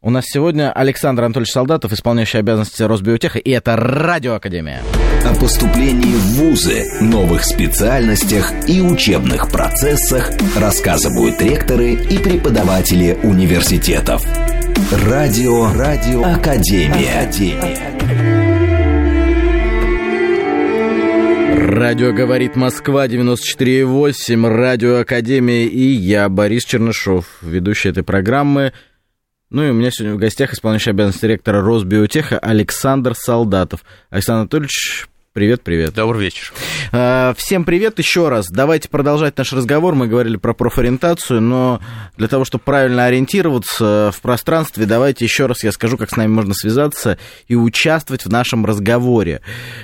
[0.00, 4.82] У нас сегодня Александр Анатольевич Солдатов, исполняющий обязанности Росбиотеха, и это Радиоакадемия.
[5.24, 14.22] О поступлении в ВУЗы, новых специальностях и учебных процессах рассказывают ректоры и преподаватели университетов.
[14.90, 17.20] Радио, Радио Академия.
[17.20, 18.48] Академия.
[21.78, 28.72] Радио «Говорит Москва», 94,8, Радио Академия и я, Борис Чернышов, ведущий этой программы.
[29.50, 33.82] Ну и у меня сегодня в гостях исполняющий обязанности директора Росбиотеха Александр Солдатов.
[34.10, 35.92] Александр Анатольевич, Привет, привет.
[35.92, 36.52] Добрый вечер.
[36.90, 38.48] А, всем привет еще раз.
[38.48, 39.94] Давайте продолжать наш разговор.
[39.94, 41.80] Мы говорили про профориентацию, но
[42.16, 46.28] для того, чтобы правильно ориентироваться в пространстве, давайте еще раз я скажу, как с нами
[46.28, 49.42] можно связаться и участвовать в нашем разговоре.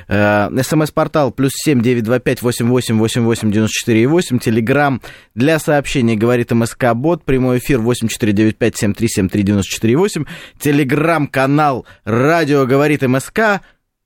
[0.09, 4.39] А, СМС-портал плюс семь девять два пять восемь восемь восемь восемь девяносто четыре восемь.
[4.39, 5.03] Телеграмм
[5.35, 7.23] для сообщений говорит МСК Бот.
[7.23, 10.25] Прямой эфир восемь четыре девять пять семь три семь три девяносто четыре восемь.
[10.59, 13.61] Телеграм-канал Радио говорит МСК.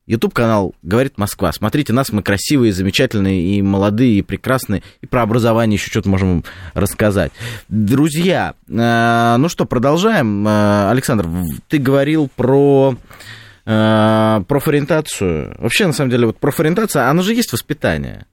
[0.08, 1.52] YouTube-канал «Говорит Москва».
[1.52, 6.44] Смотрите нас, мы красивые, замечательные и молодые, и прекрасные, и про образование еще что-то можем
[6.72, 7.30] рассказать.
[7.68, 10.48] Друзья, э, ну что, продолжаем.
[10.48, 11.28] Э, Александр,
[11.68, 12.96] ты говорил про
[13.66, 15.54] э, профориентацию.
[15.58, 18.24] Вообще, на самом деле, вот профориентация, она же есть воспитание.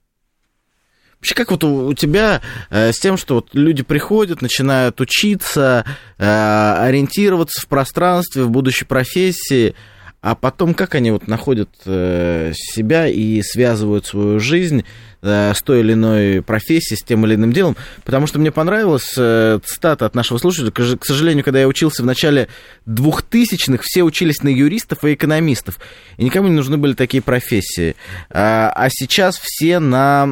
[1.17, 5.83] Вообще, как вот у, тебя с тем, что вот люди приходят, начинают учиться,
[6.17, 9.75] ориентироваться в пространстве, в будущей профессии–
[10.25, 14.83] а потом как они вот находят э, себя и связывают свою жизнь
[15.21, 17.77] э, с той или иной профессией, с тем или иным делом.
[18.03, 20.71] Потому что мне понравилась э, цитата от нашего слушателя.
[20.71, 22.47] К сожалению, когда я учился в начале
[22.87, 25.77] 2000-х, все учились на юристов и экономистов.
[26.17, 27.95] И никому не нужны были такие профессии.
[28.31, 30.27] А, а сейчас все на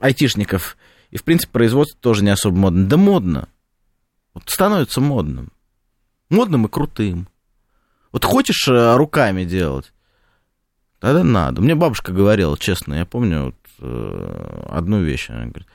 [0.00, 0.78] айтишников.
[1.10, 2.86] И, в принципе, производство тоже не особо модно.
[2.86, 3.48] Да модно.
[4.32, 5.52] Вот становится модным.
[6.30, 7.28] Модным и крутым.
[8.12, 9.92] Вот хочешь э, руками делать,
[10.98, 11.60] тогда надо.
[11.60, 15.30] Мне бабушка говорила, честно, я помню вот, э, одну вещь.
[15.30, 15.66] Она говорит,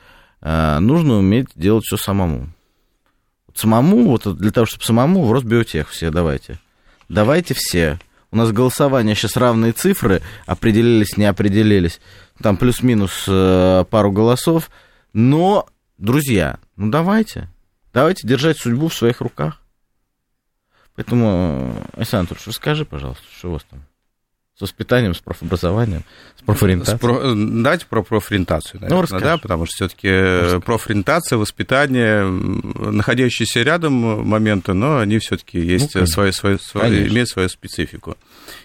[0.41, 2.49] «Э, нужно уметь делать все самому.
[3.47, 6.59] Вот самому, вот для того, чтобы самому, в Росбиотех все давайте.
[7.09, 7.99] Давайте все.
[8.31, 12.01] У нас голосование сейчас равные цифры, определились, не определились.
[12.41, 14.71] Там плюс-минус пару голосов.
[15.13, 15.67] Но,
[15.99, 17.49] друзья, ну давайте.
[17.93, 19.62] Давайте держать судьбу в своих руках.
[20.95, 23.83] Поэтому, Александр Анатольевич, расскажи, пожалуйста, что у вас там
[24.55, 26.03] с воспитанием, с профобразованием,
[26.37, 26.97] с профориентацией?
[26.97, 27.33] С про...
[27.33, 34.73] Давайте про профориентацию, ну, наверное, ну, да, потому что все-таки профориентация, воспитание, находящиеся рядом моменты,
[34.73, 38.15] но они все-таки есть ну, свои, свои, свои, имеют свою специфику.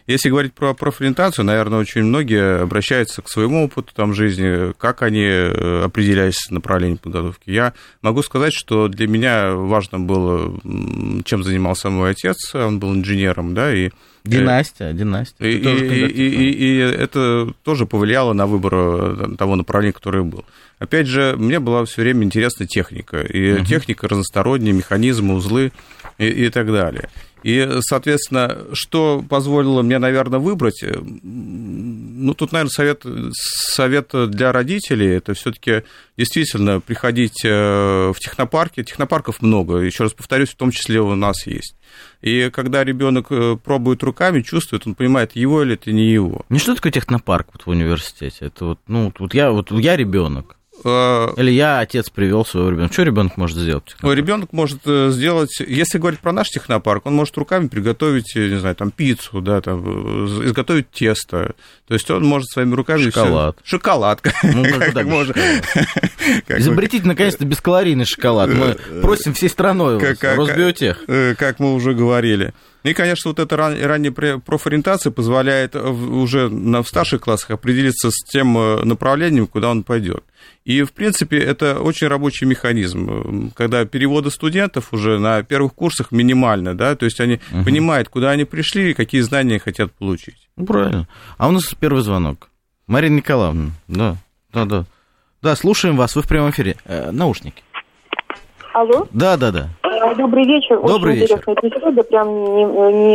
[0.06, 5.24] Если говорить про профориентацию, наверное, очень многие обращаются к своему опыту там, жизни, как они
[5.24, 7.50] э, определялись направлением подготовки.
[7.50, 10.58] Я могу сказать, что для меня важно было,
[11.24, 13.90] чем занимался мой отец, он был инженером, да, и
[14.24, 15.46] Династия, династия.
[15.46, 20.44] И, и, и, и это тоже повлияло на выбор э, того направления, которое был.
[20.78, 23.20] Опять же, мне была все время интересна техника.
[23.20, 23.64] И угу.
[23.64, 25.72] техника разносторонняя, механизмы, узлы
[26.18, 27.08] и, и так далее.
[27.42, 35.16] И, соответственно, что позволило мне, наверное, выбрать, э, ну, тут, наверное, совет, совет для родителей,
[35.16, 35.84] это все-таки
[36.16, 38.82] действительно приходить э, в технопарки.
[38.82, 41.76] Технопарков много, еще раз повторюсь, в том числе у нас есть.
[42.20, 46.44] И когда ребенок э, пробует руками, чувствует, он понимает, его или это не его.
[46.48, 48.46] Не что такое технопарк вот в университете?
[48.46, 50.57] Это вот, ну, вот я, вот я ребенок.
[50.84, 52.92] А, Или я, отец, привел своего ребенка.
[52.92, 53.96] Что ребенок может сделать?
[54.02, 58.74] Ребенок может э, сделать, если говорить про наш технопарк, он может руками приготовить, не знаю,
[58.76, 61.54] там пиццу, да, там, изготовить тесто.
[61.86, 63.02] То есть он может своими руками...
[63.02, 63.56] Шоколад.
[63.62, 63.76] Все...
[63.76, 64.22] Шоколад.
[64.42, 65.34] Ну, как, как можно...
[66.48, 68.50] Изобретите, наконец-то, бескалорийный шоколад.
[68.50, 71.04] Мы э, просим всей страной как, Росбиотех.
[71.06, 72.52] Э, как мы уже говорили.
[72.84, 78.24] И, конечно, вот эта ран, ранняя профориентация позволяет уже на, в старших классах определиться с
[78.30, 78.54] тем
[78.86, 80.22] направлением, куда он пойдет.
[80.64, 86.76] И, в принципе, это очень рабочий механизм, когда переводы студентов уже на первых курсах минимально,
[86.76, 87.64] да, то есть они угу.
[87.64, 90.48] понимают, куда они пришли и какие знания хотят получить.
[90.56, 91.08] Ну, правильно.
[91.36, 92.48] А у нас первый звонок.
[92.86, 94.16] Марина Николаевна, да,
[94.52, 94.84] да, да.
[95.40, 96.76] Да, слушаем вас, вы в прямом эфире.
[96.84, 97.62] Э, наушники.
[98.74, 99.08] Алло?
[99.12, 99.70] Да, да, да.
[100.00, 100.80] Э, добрый вечер.
[100.80, 101.34] Добрый Очень вечер.
[101.46, 102.02] интересная беседа.
[102.04, 102.64] Прям не,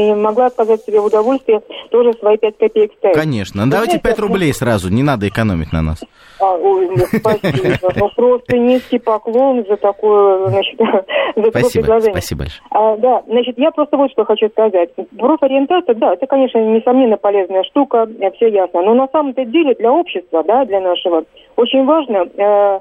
[0.10, 3.16] не могла отказать себе в удовольствии тоже свои пять копеек ставить.
[3.16, 3.66] Конечно.
[3.66, 6.04] Ну, давайте пять рублей сразу, не надо экономить на нас.
[6.40, 7.78] А, ой, ну, спасибо.
[7.96, 10.80] Ну, просто низкий поклон за такое, значит,
[11.36, 12.14] за такое предложение.
[12.14, 12.62] Спасибо большое.
[12.72, 14.90] А, да, значит, я просто вот что хочу сказать.
[15.18, 18.82] Профориентация, да, это, конечно, несомненно полезная штука, все ясно.
[18.82, 21.24] Но на самом-то деле для общества, да, для нашего,
[21.56, 22.26] очень важно...
[22.38, 22.80] Э,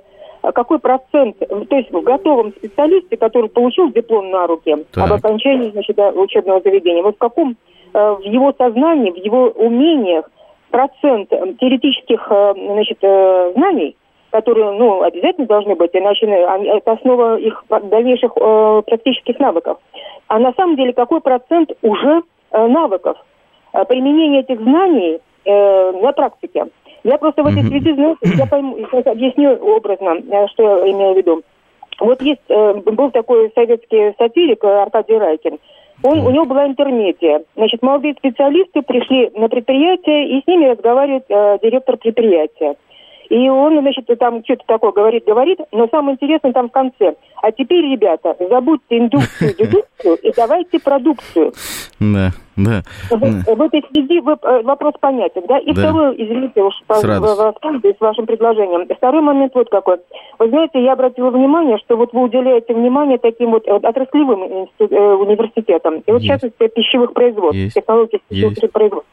[0.51, 5.05] какой процент, то есть в готовом специалисте, который получил диплом на руки так.
[5.05, 7.57] об окончании значит, учебного заведения, вот в каком
[7.95, 10.29] э, в его сознании, в его умениях
[10.71, 13.97] процент теоретических э, значит, э, знаний,
[14.31, 19.79] которые ну, обязательно должны быть, иначе это основа их дальнейших практических навыков.
[20.27, 23.19] А на самом деле какой процент уже навыков
[23.89, 26.69] применения этих знаний на практике?
[27.05, 31.17] Я просто в этой связи, знаете, я пойму, объясню образно, э, что я имею в
[31.17, 31.43] виду.
[31.99, 35.59] Вот есть, э, был такой советский сатирик Аркадий Райкин.
[36.05, 37.43] Он, у него была интермедия.
[37.57, 42.75] Значит, молодые специалисты пришли на предприятие, и с ними разговаривает э, директор предприятия.
[43.29, 47.15] И он, значит, там что-то такое говорит, говорит, но самое интересное там в конце.
[47.43, 51.53] А теперь, ребята, забудьте индукцию, дедукцию и давайте продукцию.
[51.99, 52.83] Да, да.
[53.11, 55.59] В, этой связи вопрос понятен, да?
[55.59, 55.83] И Да.
[55.83, 58.87] второй, извините, уж С вашим предложением.
[58.97, 59.99] Второй момент вот какой.
[60.39, 64.85] Вы знаете, я обратила внимание, что вот вы уделяете внимание таким вот э, отраслевым э,
[64.85, 66.03] университетам.
[66.07, 69.11] И вот в частности пищевых производств, технологий пищевых производств.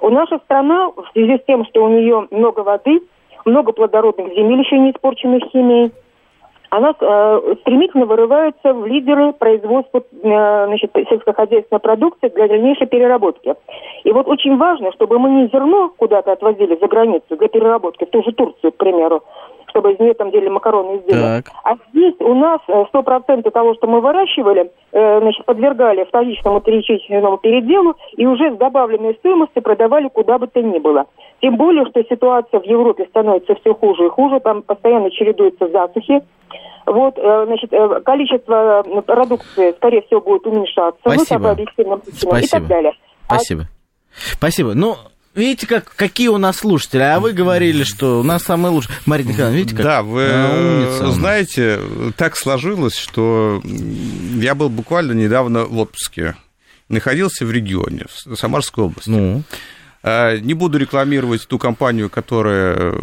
[0.00, 3.00] У наша страна, в связи с тем, что у нее много воды,
[3.46, 5.92] много плодородных земель, еще не испорченных химией,
[6.72, 13.54] она э, стремительно вырывается в лидеры производства э, значит, сельскохозяйственной продукции для дальнейшей переработки.
[14.04, 18.10] И вот очень важно, чтобы мы не зерно куда-то отвозили за границу для переработки, в
[18.10, 19.22] ту же Турцию, к примеру,
[19.72, 21.42] чтобы из нее там делали макаронные изделия.
[21.42, 21.52] Так.
[21.64, 27.38] А здесь у нас э, 100% того, что мы выращивали, э, значит, подвергали вторичному перечисленному
[27.38, 31.06] переделу и уже с добавленной стоимостью продавали куда бы то ни было.
[31.40, 36.22] Тем более, что ситуация в Европе становится все хуже и хуже, там постоянно чередуются засухи.
[36.86, 41.00] Вот, э, значит, э, количество э, продукции, скорее всего, будет уменьшаться.
[41.04, 41.42] Ну, Спасибо.
[41.44, 42.60] по объективным причинам И Спасибо.
[42.60, 42.92] так далее.
[43.28, 43.62] А Спасибо.
[44.12, 44.74] Спасибо.
[44.74, 44.94] Ну,
[45.34, 47.02] видите, как, какие у нас слушатели.
[47.02, 48.94] А вы говорили, что у нас самые лучшие.
[49.06, 51.80] Мария Николаевна, видите, как Да, вы А, умница знаете,
[52.16, 56.36] так сложилось, что я был буквально недавно в отпуске.
[56.88, 59.08] Находился в регионе, в Самарской области.
[59.08, 59.42] Ну,
[60.02, 62.94] А, Не буду рекламировать ту компанию, которая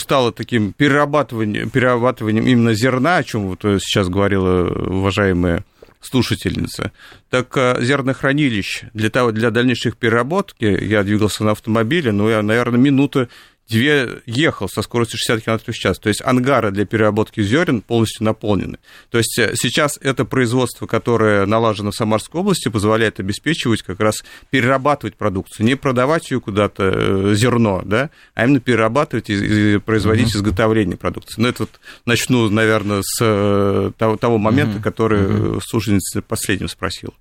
[0.00, 5.64] стала таким перерабатыванием, перерабатыванием именно зерна, о чем вот э, сейчас говорила уважаемая
[6.06, 6.92] слушательница.
[7.30, 12.78] Так э, зернохранилищ для, того, для дальнейших переработки, я двигался на автомобиле, ну, я, наверное,
[12.78, 13.28] минуты
[13.68, 15.98] две ехал со скоростью 60 км в час.
[15.98, 18.78] То есть ангары для переработки зерен полностью наполнены.
[19.10, 24.24] То есть э, сейчас это производство, которое налажено в Самарской области, позволяет обеспечивать как раз
[24.50, 30.96] перерабатывать продукцию, не продавать ее куда-то э, зерно, да, а именно перерабатывать и, производить изготовление
[30.96, 31.40] продукции.
[31.40, 37.14] Ну, это вот начну, наверное, с э, того, того момента, который э, слушательница последним спросил.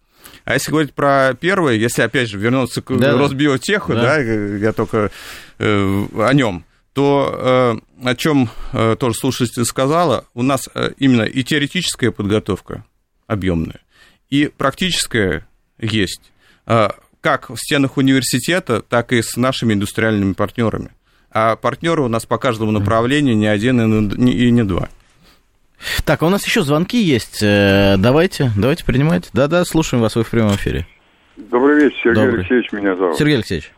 [0.44, 3.18] А если говорить про первое, если опять же вернуться к Да-да.
[3.18, 4.02] Росбиотеху, Да.
[4.02, 5.12] да, я только
[5.60, 11.44] о нем, то э, о чем э, тоже слушатель сказала, у нас э, именно и
[11.44, 12.86] теоретическая подготовка
[13.28, 13.82] объемная,
[14.30, 16.32] и практическая есть,
[16.68, 16.90] э,
[17.22, 20.92] как в стенах университета, так и с нашими индустриальными партнерами.
[21.32, 24.88] А партнеры у нас по каждому направлению не один и не- два.
[26.06, 27.40] Так, а у нас еще звонки есть.
[27.44, 29.30] Э, Давайте, давайте принимать.
[29.34, 30.88] Да-да, слушаем вас, вы в прямом эфире.
[31.36, 32.40] Добрый вечер, Сергей Добрый.
[32.40, 33.18] Алексеевич меня зовут.
[33.18, 33.72] Сергей Алексеевич.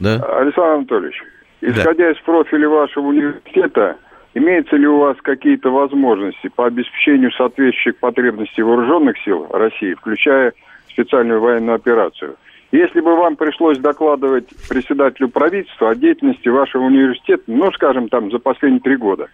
[0.00, 0.16] Да.
[0.38, 1.22] Александр Анатольевич,
[1.60, 3.96] исходя из профиля вашего университета,
[4.34, 10.52] имеется ли у вас какие-то возможности по обеспечению соответствующих потребностей вооруженных сил России, включая
[10.90, 12.36] специальную военную операцию?
[12.70, 18.38] Если бы вам пришлось докладывать председателю правительства о деятельности вашего университета, ну, скажем, там, за
[18.38, 19.28] последние три года,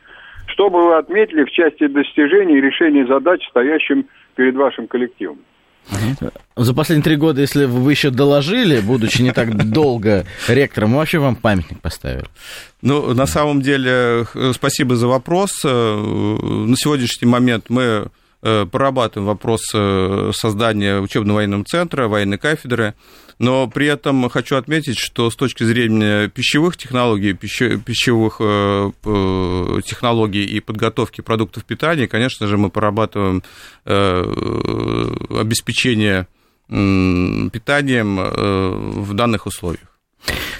[0.47, 5.39] что бы вы отметили в части достижений и решения задач, стоящим перед вашим коллективом?
[6.57, 11.19] За последние три года, если вы еще доложили, будучи не так долго ректором, мы вообще
[11.19, 12.27] вам памятник поставили.
[12.83, 15.63] Ну, на самом деле, спасибо за вопрос.
[15.65, 18.09] Э, На сегодняшний момент мы
[18.43, 22.95] э, прорабатываем вопрос э, создания учебно-военного центра, военной кафедры,
[23.39, 29.83] но при этом хочу отметить, что с точки зрения пищевых технологий, пище- пищевых э, п-
[29.83, 33.43] технологий и подготовки продуктов питания, конечно же, мы прорабатываем
[33.85, 34.23] э,
[35.41, 36.27] обеспечение
[36.69, 38.71] питанием э,
[39.01, 39.85] в данных условиях.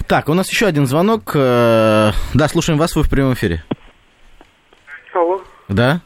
[0.07, 1.31] Так, у нас еще один звонок.
[1.33, 3.63] Э, Да, слушаем вас, вы в прямом эфире.
[5.13, 5.41] Алло.
[5.69, 6.01] Да?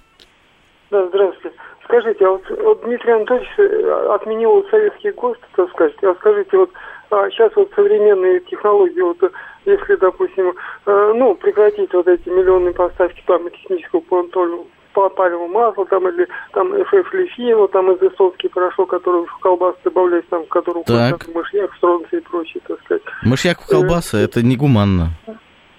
[0.92, 1.49] Да, здравствуйте.
[1.90, 5.96] Скажите, а вот, вот Дмитрий Анатольевич э, отменил вот советский ГОСТ, так сказать.
[6.04, 6.70] А скажите, вот
[7.10, 9.30] а сейчас вот современные технологии, вот э,
[9.66, 10.54] если, допустим,
[10.86, 14.60] э, ну, прекратить вот эти миллионные поставки там технического контроля
[14.94, 20.30] по палевому маслу, там, или там ФФ лифину, там эзофский порошок, который в колбас добавляется,
[20.30, 23.04] там, в который уходит мышьяк, стронцы и прочее, так сказать.
[23.24, 25.08] Мышьяк в колбасы, это негуманно.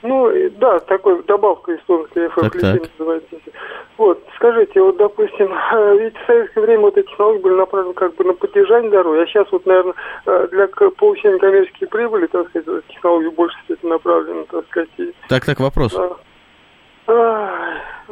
[0.02, 3.36] Ну, да, такой добавка эстонская, Так, ФФ называется.
[3.98, 5.48] Вот, скажите, вот, допустим,
[5.98, 9.26] ведь в советское время вот эти технологии были направлены как бы на поддержание дороги, а
[9.26, 9.94] сейчас вот, наверное,
[10.24, 15.12] э, для получения коммерческой прибыли, так сказать, технологии в большей степени направлены, так сказать, и,
[15.28, 15.94] Так, так, вопрос.
[15.94, 16.16] а,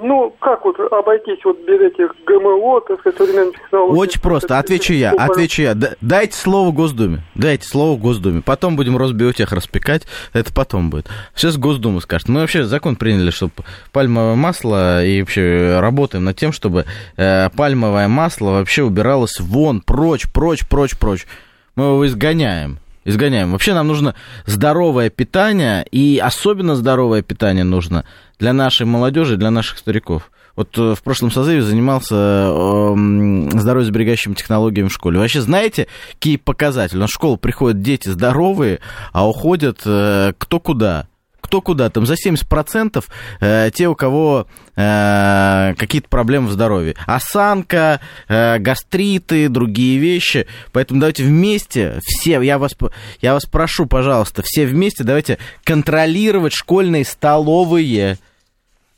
[0.00, 3.98] Ну, как вот обойтись вот без этих ГМО, так сказать, современных технологий?
[3.98, 4.58] Очень просто.
[4.58, 5.74] Отвечу я, отвечу я.
[6.00, 7.20] Дайте слово Госдуме.
[7.34, 8.42] Дайте слово Госдуме.
[8.42, 10.02] Потом будем Росбиотех распекать.
[10.32, 11.08] Это потом будет.
[11.34, 12.28] Сейчас Госдума скажет.
[12.28, 13.54] Мы вообще закон приняли, чтобы
[13.92, 16.84] пальмовое масло и вообще работаем над тем, чтобы
[17.16, 21.26] э, пальмовое масло вообще убиралось вон, прочь, прочь, прочь, прочь.
[21.74, 22.78] Мы его изгоняем
[23.08, 23.52] изгоняем.
[23.52, 28.04] Вообще нам нужно здоровое питание, и особенно здоровое питание нужно
[28.38, 30.30] для нашей молодежи, для наших стариков.
[30.56, 33.86] Вот э, в прошлом созыве занимался э, здоровье
[34.34, 35.18] технологиями в школе.
[35.18, 36.98] Вообще знаете, какие показатели?
[36.98, 38.80] На школу приходят дети здоровые,
[39.12, 41.06] а уходят э, кто куда
[41.40, 43.04] кто куда, там за 70%
[43.40, 46.94] э, те, у кого э, какие-то проблемы в здоровье.
[47.06, 50.46] Осанка, э, гастриты, другие вещи.
[50.72, 52.72] Поэтому давайте вместе, все, я вас,
[53.20, 58.18] я вас прошу, пожалуйста, все вместе давайте контролировать школьные столовые.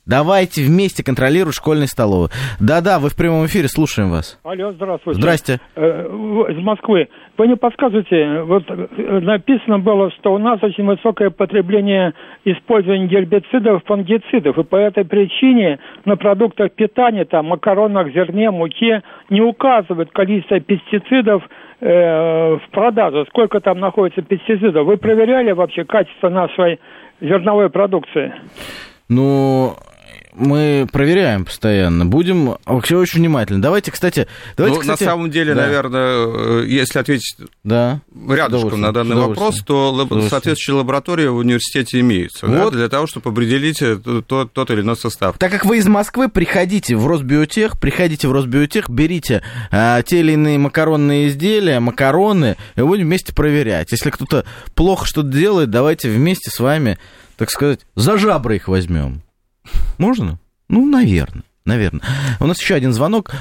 [0.06, 2.30] Давайте вместе контролировать школьные столовые.
[2.58, 4.40] Да-да, вы в прямом эфире, слушаем вас.
[4.42, 5.20] Алло, здравствуйте.
[5.20, 5.60] Здрасте.
[5.76, 7.06] Э, из Москвы.
[7.40, 12.12] Вы не подсказываете, вот э, написано было, что у нас очень высокое потребление
[12.44, 19.40] использования гербицидов, фунгицидов, и по этой причине на продуктах питания, там, макаронах, зерне, муке не
[19.40, 21.42] указывают количество пестицидов
[21.80, 24.84] э, в продаже, сколько там находится пестицидов.
[24.84, 26.78] Вы проверяли вообще качество нашей
[27.22, 28.34] зерновой продукции?
[29.08, 29.76] Ну,
[30.34, 32.06] мы проверяем постоянно.
[32.06, 33.60] Будем вообще очень внимательны.
[33.60, 34.26] Давайте, кстати...
[34.56, 35.02] Давайте, ну, кстати...
[35.02, 35.62] На самом деле, да.
[35.62, 38.00] наверное, э, если ответить да.
[38.28, 42.72] рядышком на данный вопрос, то соответствующие лаборатории в университете имеются вот.
[42.72, 45.38] да, для того, чтобы определить э, тот, тот или иной состав.
[45.38, 50.32] Так как вы из Москвы, приходите в Росбиотех, приходите в Росбиотех, берите а, те или
[50.32, 53.92] иные макаронные изделия, макароны, и будем вместе проверять.
[53.92, 56.98] Если кто-то плохо что-то делает, давайте вместе с вами,
[57.36, 59.22] так сказать, за жабры их возьмем.
[59.98, 60.38] Можно?
[60.68, 61.44] Ну, наверное.
[61.66, 62.00] Наверное.
[62.40, 63.32] У нас еще один звонок.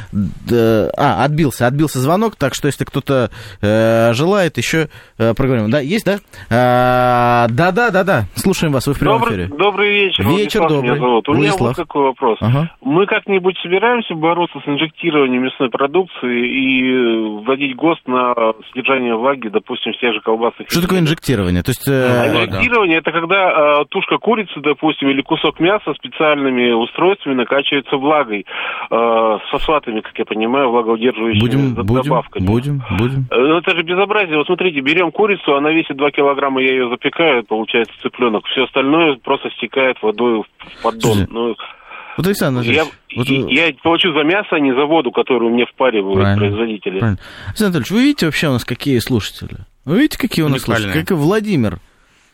[0.52, 3.30] А, отбился, отбился звонок, так что если кто-то
[3.62, 5.72] э, желает, еще э, проговорим.
[5.72, 6.18] Да, есть, да?
[6.50, 8.24] А, да, да, да, да.
[8.36, 9.58] Слушаем вас, вы в прямом добрый, эфире.
[9.58, 10.28] Добрый вечер.
[10.28, 10.92] Вечер Владислав добрый.
[10.92, 11.30] Меня зовут.
[11.30, 11.60] У Владислав.
[11.60, 12.38] меня вот какой вопрос.
[12.42, 12.72] Ага.
[12.82, 18.34] Мы как-нибудь собираемся бороться с инжектированием мясной продукции и вводить ГОСТ на
[18.70, 20.68] содержание влаги, допустим, в тех же колбасах?
[20.70, 21.64] Что такое инжектирование?
[21.64, 27.36] То есть, э, инжектирование это когда э, тушка курицы, допустим, или кусок мяса специальными устройствами
[27.36, 28.46] накачивается влагой
[28.90, 32.46] э, с фосфатами, как я понимаю, влагоудерживающими будем, будем, добавками.
[32.46, 33.28] Будем, будем.
[33.30, 34.38] Ну, это же безобразие.
[34.38, 38.46] Вот смотрите, берем курицу, она весит 2 килограмма, я ее запекаю, получается цыпленок.
[38.48, 41.02] Все остальное просто стекает водой в поддон.
[41.02, 41.56] Слушайте, ну,
[42.18, 42.84] вот, Александр я,
[43.16, 43.28] вот...
[43.30, 46.38] я получу за мясо, а не за воду, которую мне впаривают Правильно.
[46.38, 47.00] производители.
[47.00, 47.20] Правильно.
[47.48, 49.58] Александр Анатольевич, вы видите вообще у нас какие слушатели?
[49.86, 50.92] Вы видите, какие у нас слушатели?
[50.92, 51.78] Как и Владимир.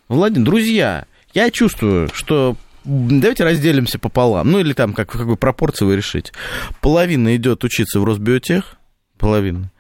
[0.08, 2.56] Владимир, друзья, я чувствую, что
[2.86, 4.52] давайте разделимся пополам.
[4.52, 6.32] Ну, или там, как, в какой пропорции вы решите.
[6.82, 8.78] Половина идет учиться в Росбиотех,
[9.18, 9.72] половина,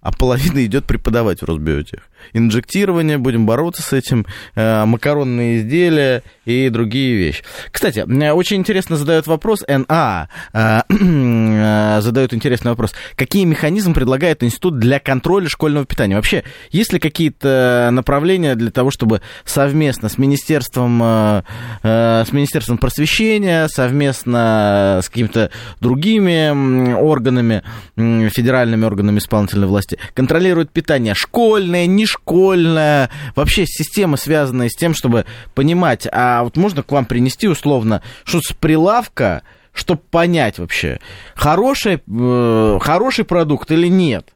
[0.00, 2.08] а половина идет преподавать в Росбиотех.
[2.32, 7.42] Инжектирование, будем бороться с этим, э, макаронные изделия и другие вещи.
[7.70, 8.00] Кстати,
[8.30, 12.92] очень интересно задает вопрос, НА э, э, задает интересный вопрос.
[13.16, 16.16] Какие механизмы предлагает институт для контроля школьного питания?
[16.16, 21.42] Вообще, есть ли какие-то направления для того, чтобы совместно с Министерством, э,
[21.82, 25.50] э, с Министерством просвещения, совместно с какими-то
[25.80, 27.62] другими органами,
[27.96, 35.24] федеральными органами исполнительной власти, контролировать питание школьное, не школьная, вообще система, связанная с тем, чтобы
[35.54, 39.42] понимать, а вот можно к вам принести условно что с прилавка,
[39.72, 41.00] чтобы понять вообще,
[41.34, 44.28] хороший, э, хороший продукт или нет?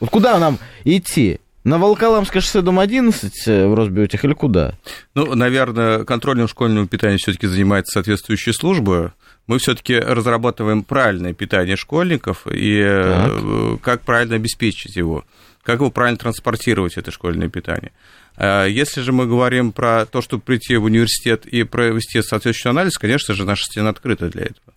[0.00, 1.40] Вот куда нам идти?
[1.64, 4.74] На Волоколамское шоссе, дом 11 в Росбиотех или куда?
[5.14, 9.14] Ну, наверное, контролем школьного питания все-таки занимается соответствующая служба.
[9.48, 13.80] Мы все-таки разрабатываем правильное питание школьников и так.
[13.80, 15.24] как правильно обеспечить его
[15.66, 17.90] как его правильно транспортировать, это школьное питание.
[18.36, 22.96] А если же мы говорим про то, чтобы прийти в университет и провести соответствующий анализ,
[22.96, 24.72] конечно же, наша стена открыта для этого.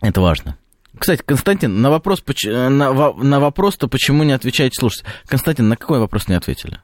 [0.00, 0.56] Это важно.
[0.98, 5.06] Кстати, Константин, на вопрос, на, на вопрос-то почему не отвечаете слушайте.
[5.26, 6.80] Константин, на какой вопрос не ответили?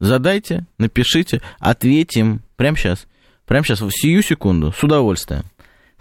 [0.00, 3.06] Задайте, напишите, ответим прямо сейчас.
[3.44, 5.44] Прямо сейчас, в сию секунду, с удовольствием.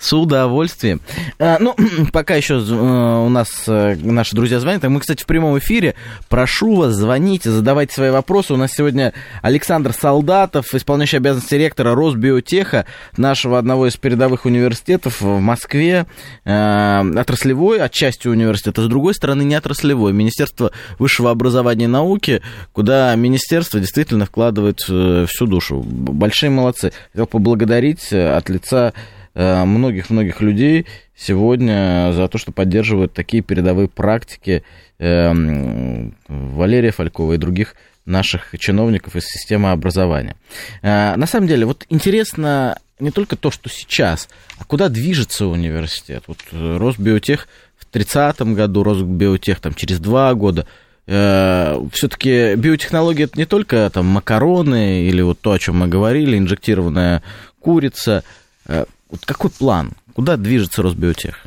[0.03, 0.99] С удовольствием.
[1.39, 1.77] А, ну,
[2.11, 4.83] пока еще у нас наши друзья звонят.
[4.83, 5.95] Мы, кстати, в прямом эфире.
[6.27, 8.53] Прошу вас, звоните, задавайте свои вопросы.
[8.53, 12.85] У нас сегодня Александр Солдатов, исполняющий обязанности ректора Росбиотеха,
[13.15, 16.05] нашего одного из передовых университетов в Москве.
[16.43, 20.11] Отраслевой, отчасти университета, с другой стороны, не отраслевой.
[20.11, 22.41] Министерство высшего образования и науки,
[22.73, 25.81] куда министерство действительно вкладывает всю душу.
[25.81, 26.91] Большие молодцы.
[27.13, 34.63] Хотел поблагодарить от лица Э, многих-многих людей сегодня за то, что поддерживают такие передовые практики
[34.99, 37.75] эм, Валерия Фалькова и других
[38.05, 40.36] наших чиновников из системы образования.
[40.81, 44.29] Э, на самом деле, вот интересно не только то, что сейчас,
[44.59, 46.23] а куда движется университет.
[46.27, 50.67] Вот э, Росбиотех в 30 году, Росбиотех там через два года.
[51.05, 57.21] Все-таки биотехнология это не только там макароны или вот то, о чем мы говорили, инжектированная
[57.59, 58.23] курица.
[59.14, 59.91] Вот какой план?
[60.16, 61.45] Куда движется Росбиотех?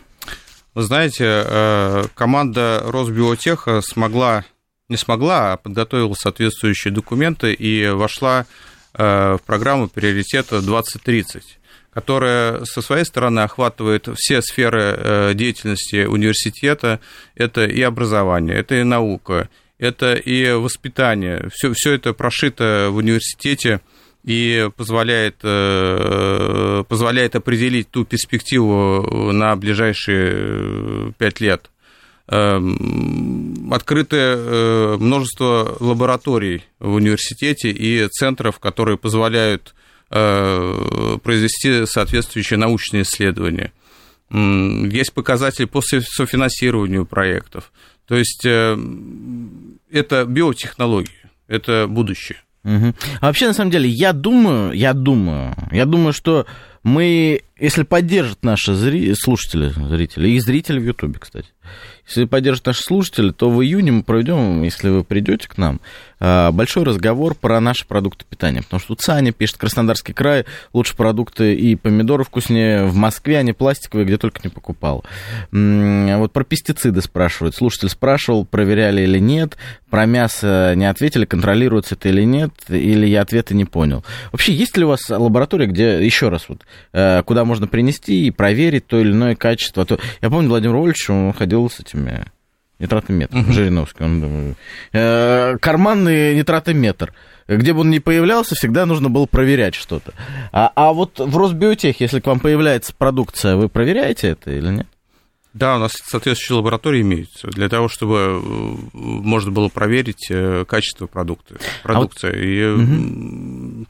[0.75, 4.45] Вы знаете, э, команда Росбиотеха смогла,
[4.89, 8.47] не смогла, а подготовила соответствующие документы и вошла
[8.95, 11.59] э, в программу приоритета 2030
[11.93, 17.01] которая со своей стороны охватывает все сферы э, деятельности университета.
[17.35, 19.49] Это и образование, это и наука,
[19.79, 21.49] это и воспитание.
[21.55, 23.81] Все, все это прошито в университете
[24.27, 31.71] и позволяет, э, позволяет определить ту перспективу на ближайшие э, пять лет.
[32.27, 39.75] Эм, открыто э, множество лабораторий в университете и центров, которые позволяют
[40.09, 43.73] произвести соответствующие научные исследования.
[44.31, 47.73] Есть показатели по софинансированию проектов.
[48.07, 52.39] То есть это биотехнологии, это будущее.
[52.67, 52.95] Угу.
[53.21, 56.47] А вообще, на самом деле, я думаю, я думаю, я думаю, что
[56.83, 59.15] мы, если поддержат наши зри...
[59.15, 61.49] слушатели, зрители, и зрители в Ютубе, кстати,
[62.09, 65.81] если поддержат наши слушатели, то в июне мы проведем, если вы придете к нам,
[66.19, 68.63] большой разговор про наши продукты питания.
[68.63, 73.53] Потому что Саня пишет, Краснодарский край, лучше продукты и помидоры вкуснее в Москве, а не
[73.53, 75.05] пластиковые, где только не покупал.
[75.53, 77.55] Вот про пестициды спрашивают.
[77.55, 79.57] Слушатель спрашивал, проверяли или нет.
[79.91, 84.05] Про мясо не ответили, контролируется это или нет, или я ответы не понял.
[84.33, 86.63] Вообще, есть ли у вас лаборатория, где, еще раз, вот,
[86.93, 89.85] э, куда можно принести и проверить то или иное качество?
[89.85, 92.27] А то, я помню, Владимир Вольевич, он ходил с этими
[92.79, 93.53] нитратометр, угу.
[93.53, 94.05] Жириновский.
[94.05, 94.55] Он,
[94.93, 97.13] э, карманный нитратометр.
[97.49, 100.13] Где бы он ни появлялся, всегда нужно было проверять что-то.
[100.53, 104.87] А, а вот в Росбиотех, если к вам появляется продукция, вы проверяете это или нет?
[105.55, 111.07] Да, у нас соответствующие лаборатории имеются для того, чтобы э, можно было проверить э, качество
[111.07, 112.29] продукта, продукции.
[112.29, 112.45] А вот...
[112.45, 113.87] И угу.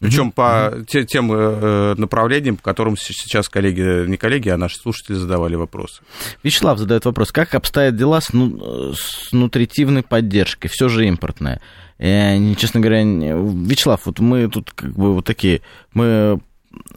[0.00, 0.32] Причем mm-hmm.
[0.32, 5.56] по те, тем э, направлениям, по которым сейчас коллеги, не коллеги, а наши слушатели задавали
[5.56, 6.02] вопросы.
[6.42, 10.68] Вячеслав задает вопрос, как обстоят дела с, ну, с нутритивной поддержкой?
[10.68, 11.60] Все же импортная.
[11.98, 15.60] И, честно говоря, Вячеслав, вот мы тут как бы вот такие,
[15.92, 16.40] мы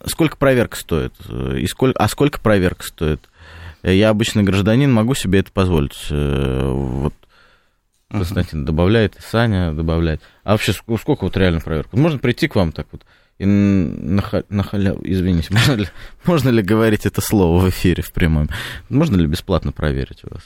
[0.06, 1.14] сколько проверка стоит?
[1.30, 3.30] И сколько, а сколько проверка стоит?
[3.84, 5.98] Я обычный гражданин, могу себе это позволить.
[6.10, 7.14] Э, вот
[8.18, 10.22] Константин добавляет, Саня добавляет.
[10.44, 11.98] А вообще сколько вот реально проверка?
[11.98, 13.04] Можно прийти к вам так вот
[13.40, 15.88] и на, на халяву, извините, можно ли,
[16.24, 18.50] можно ли говорить это слово в эфире в прямом?
[18.90, 20.44] Можно ли бесплатно проверить у вас?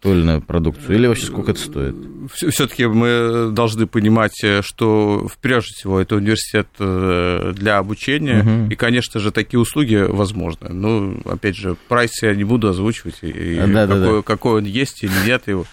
[0.00, 1.96] ту или иную продукцию, или вообще сколько это стоит?
[2.32, 8.70] Все-таки мы должны понимать, что прежде всего это университет э, для обучения, угу.
[8.70, 10.68] и, конечно же, такие услуги возможны.
[10.68, 14.22] Ну, опять же, прайс я не буду озвучивать, и да, какой, да, да.
[14.22, 15.66] какой он есть или нет его.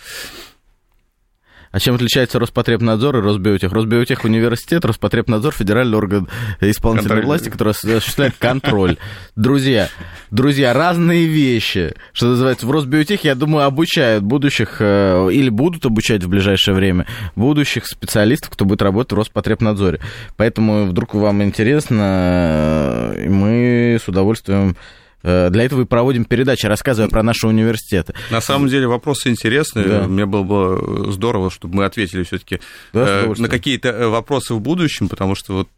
[1.76, 3.74] А чем отличается Роспотребнадзор и Росбиотех?
[3.74, 6.30] Росбиотех университет, Роспотребнадзор федеральный орган
[6.62, 7.26] исполнительной контроль.
[7.26, 8.96] власти, который осуществляет контроль.
[9.36, 9.90] Друзья,
[10.32, 11.94] друзья, разные вещи.
[12.14, 17.08] Что называется, в Росбиотехе, я думаю, обучают будущих, э, или будут обучать в ближайшее время,
[17.36, 20.00] будущих специалистов, кто будет работать в Роспотребнадзоре.
[20.38, 24.78] Поэтому, вдруг вам интересно, э, мы с удовольствием
[25.26, 28.14] для этого и проводим передачи, рассказывая про наши университеты.
[28.30, 29.86] На самом деле вопросы интересные.
[29.88, 30.08] Да.
[30.08, 32.60] Мне было бы здорово, чтобы мы ответили все-таки
[32.94, 35.70] да, э, на какие-то э, вопросы в будущем, потому что вот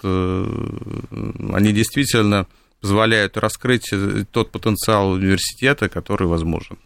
[1.53, 2.45] они действительно
[2.81, 3.89] позволяют раскрыть
[4.31, 6.77] тот потенциал университета, который возможен.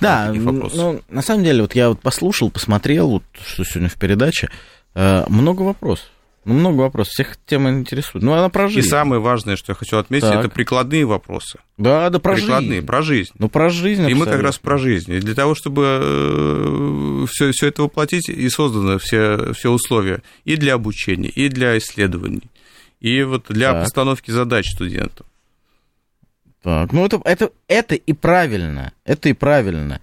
[0.00, 4.48] Да, ну, на самом деле, вот я вот послушал, посмотрел, вот, что сегодня в передаче,
[4.94, 6.08] много вопросов.
[6.46, 8.22] Ну, много вопросов, всех тема интересует.
[8.22, 8.86] Ну, она про жизнь.
[8.86, 10.44] И самое важное, что я хочу отметить, так.
[10.44, 11.58] это прикладные вопросы.
[11.76, 12.86] Да, да, про прикладные, жизнь.
[12.86, 13.32] про жизнь.
[13.36, 15.12] Ну, про жизнь И мы как раз про жизнь.
[15.12, 20.54] И для того, чтобы все, э, все это воплотить, и созданы все, все условия и
[20.56, 22.48] для обучения, и для исследований,
[23.00, 23.82] и вот для так.
[23.82, 25.26] постановки задач студентам.
[26.62, 30.00] Так, ну это, это, это и правильно, это и правильно.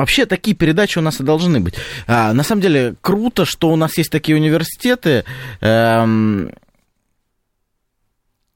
[0.00, 1.74] Вообще такие передачи у нас и должны быть.
[2.06, 5.24] А, на самом деле круто, что у нас есть такие университеты.
[5.60, 6.50] Эм,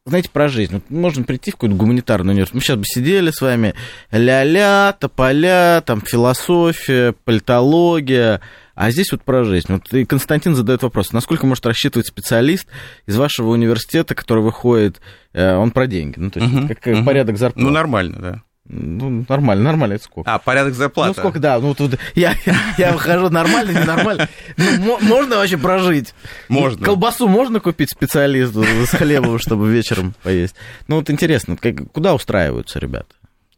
[0.07, 0.72] знаете, про жизнь.
[0.72, 2.55] Вот можно прийти в какой-то гуманитарный университет.
[2.55, 3.74] Мы сейчас бы сидели с вами,
[4.11, 8.40] ля-ля, тополя, там философия, политология,
[8.74, 9.66] а здесь вот про жизнь.
[9.68, 12.66] Вот и Константин задает вопрос, насколько может рассчитывать специалист
[13.05, 15.03] из вашего университета, который выходит,
[15.34, 17.05] э, он про деньги, ну, то есть угу, как угу.
[17.05, 17.66] порядок зарплаты.
[17.66, 18.42] Ну, нормально, да.
[18.66, 20.32] Ну, нормально, нормально, это сколько?
[20.32, 21.08] А, порядок зарплаты.
[21.14, 22.34] Ну, сколько, да, ну, тут я,
[22.78, 24.28] я выхожу нормально, ненормально.
[24.56, 26.14] Ну, можно вообще прожить?
[26.48, 26.84] Можно.
[26.84, 30.54] Колбасу можно купить специалисту с хлебом, чтобы вечером поесть?
[30.88, 31.58] Ну, вот интересно,
[31.92, 33.14] куда устраиваются ребята?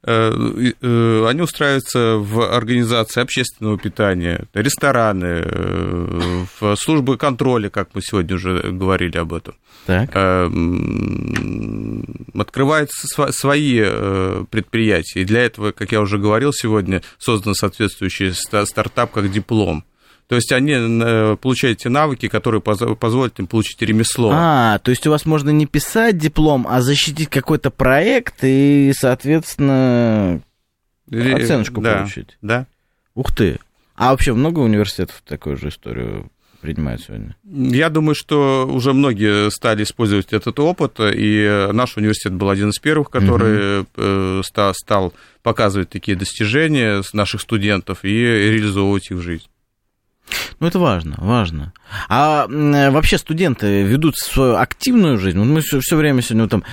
[0.09, 0.33] Э,
[0.81, 8.37] э, они устраиваются в организации общественного питания, рестораны, э, в службы контроля, как мы сегодня
[8.37, 9.55] уже говорили об этом.
[9.87, 10.11] Так.
[12.35, 13.81] Открывают свои
[14.51, 15.23] предприятия.
[15.23, 19.85] И для этого, как я уже говорил сегодня, создан соответствующий стартап как диплом.
[20.29, 24.33] То есть они э, получают те навыки, которые позволят им получить ремесло.
[24.35, 30.43] А, то есть у вас можно не писать диплом, а защитить какой-то проект и, соответственно,
[31.09, 32.37] оценочку да, получить.
[32.43, 32.67] Да.
[33.15, 33.61] Ух ты.
[33.95, 36.29] А вообще много университетов такую же историю
[36.67, 37.37] принимают сегодня?
[37.45, 42.79] Я думаю, что уже многие стали использовать этот опыт, и наш университет был один из
[42.79, 44.43] первых, который угу.
[44.75, 45.13] стал
[45.43, 49.47] показывать такие достижения наших студентов и реализовывать их в жизнь.
[50.59, 51.73] Ну, это важно, важно.
[52.09, 55.39] А вообще студенты ведут свою активную жизнь?
[55.39, 56.65] Мы все, все время сегодня там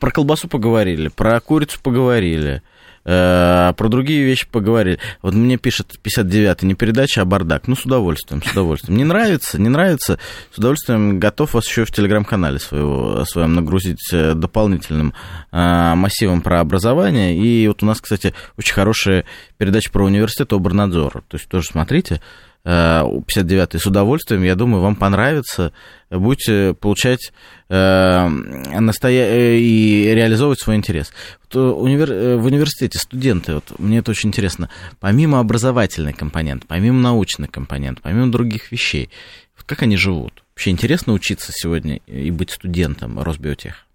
[0.00, 2.62] про колбасу поговорили, про курицу поговорили,
[3.04, 4.98] э, про другие вещи поговорили.
[5.22, 7.68] Вот мне пишет 59-й, не передача, а бардак.
[7.68, 8.96] Ну, с удовольствием, с удовольствием.
[8.96, 10.18] Не нравится, не нравится,
[10.52, 15.14] с удовольствием готов вас еще в телеграм-канале своего, своем нагрузить э, дополнительным
[15.50, 17.36] э, массивом про образование.
[17.36, 19.24] И вот у нас, кстати, очень хорошая
[19.58, 21.22] передача про университет Обернадзор.
[21.28, 22.20] То есть тоже смотрите.
[22.64, 25.72] 59-й с удовольствием, я думаю, вам понравится.
[26.10, 27.32] Будете получать
[27.68, 29.26] э, настоя...
[29.26, 31.12] Э, и реализовывать свой интерес.
[31.42, 32.38] Вот э, универ...
[32.38, 38.30] В университете студенты, вот мне это очень интересно, помимо образовательной компонент, помимо научной компонент, помимо
[38.30, 39.10] других вещей,
[39.56, 40.44] вот как они живут?
[40.50, 43.86] Вообще интересно учиться сегодня и быть студентом Росбиотех?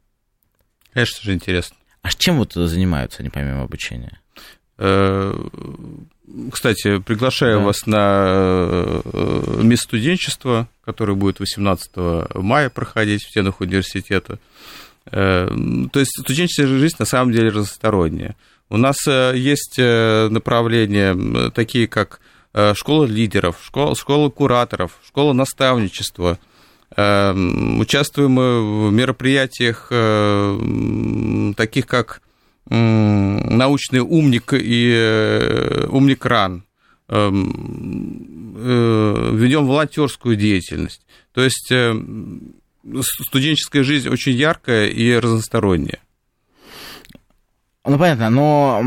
[0.92, 1.78] Конечно же, интересно.
[2.02, 4.20] А чем вот занимаются они помимо обучения?
[6.52, 7.66] Кстати, приглашаю да.
[7.66, 11.92] вас на э, место студенчества, которое будет 18
[12.36, 14.38] мая проходить в стенах университета.
[15.06, 15.48] Э,
[15.92, 18.36] то есть студенческая жизнь на самом деле разносторонняя.
[18.70, 22.20] У нас э, есть направления такие, как
[22.74, 26.40] школа лидеров, школа, школа кураторов, школа наставничества.
[26.92, 29.92] Участвуем мы в мероприятиях
[31.56, 32.22] таких, как
[32.70, 36.64] научный умник и э, умник ран,
[37.10, 41.02] эм, э, ведем волонтерскую деятельность.
[41.34, 41.96] То есть э,
[43.02, 46.00] студенческая жизнь очень яркая и разносторонняя.
[47.88, 48.82] Ну, понятно, но...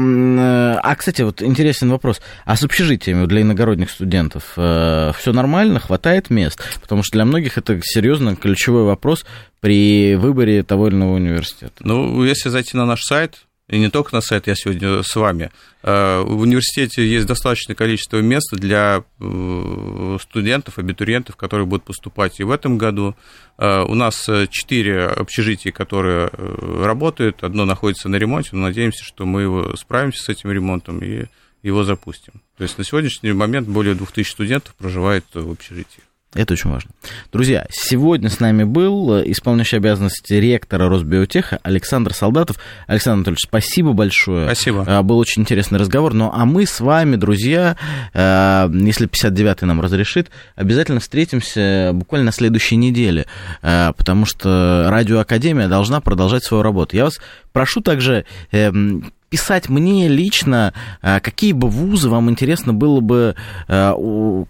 [0.83, 2.21] А, кстати, вот интересен вопрос.
[2.45, 6.61] А с общежитиями для иногородних студентов э, все нормально, хватает мест?
[6.83, 9.25] Потому что для многих это серьезно ключевой вопрос
[9.61, 11.73] при выборе того или иного университета.
[11.81, 15.53] Ну, если зайти на наш сайт, и не только на сайт, я сегодня с вами.
[15.85, 22.43] Э, в университете есть достаточное количество мест для э, студентов, абитуриентов, которые будут поступать и
[22.43, 23.15] в этом году.
[23.59, 27.45] Э, у нас четыре общежития, которые работают.
[27.45, 31.27] Одно находится на ремонте, но надеемся, что мы справимся с этим ремонтом и
[31.63, 32.43] его запустим.
[32.57, 36.03] То есть на сегодняшний момент более 2000 студентов проживает в общежитии.
[36.33, 36.91] Это очень важно.
[37.33, 42.57] Друзья, сегодня с нами был э, исполняющий обязанности ректора Росбиотеха Александр Солдатов.
[42.87, 44.47] Александр Анатольевич, спасибо большое.
[44.47, 44.85] Спасибо.
[44.87, 46.15] Э, был очень интересный разговор.
[46.15, 47.77] Ну, а мы с вами, друзья,
[48.15, 53.27] э, если 59-й нам разрешит, обязательно встретимся буквально на следующей неделе,
[53.61, 56.95] потому что Радиоакадемия должна продолжать свою работу.
[56.95, 57.19] Я вас
[57.53, 63.37] прошу также эм, писать мне лично, э, какие бы вузы вам интересно было бы,
[63.69, 63.95] э,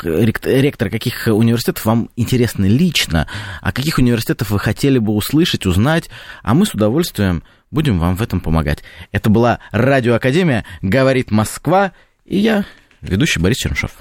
[0.02, 3.28] ректор каких университетов вам интересны лично,
[3.60, 6.10] а каких университетов вы хотели бы услышать, узнать,
[6.42, 8.82] а мы с удовольствием будем вам в этом помогать.
[9.12, 11.92] Это была Радиоакадемия, говорит Москва,
[12.24, 12.64] и я,
[13.02, 13.92] ведущий Борис Чернышов.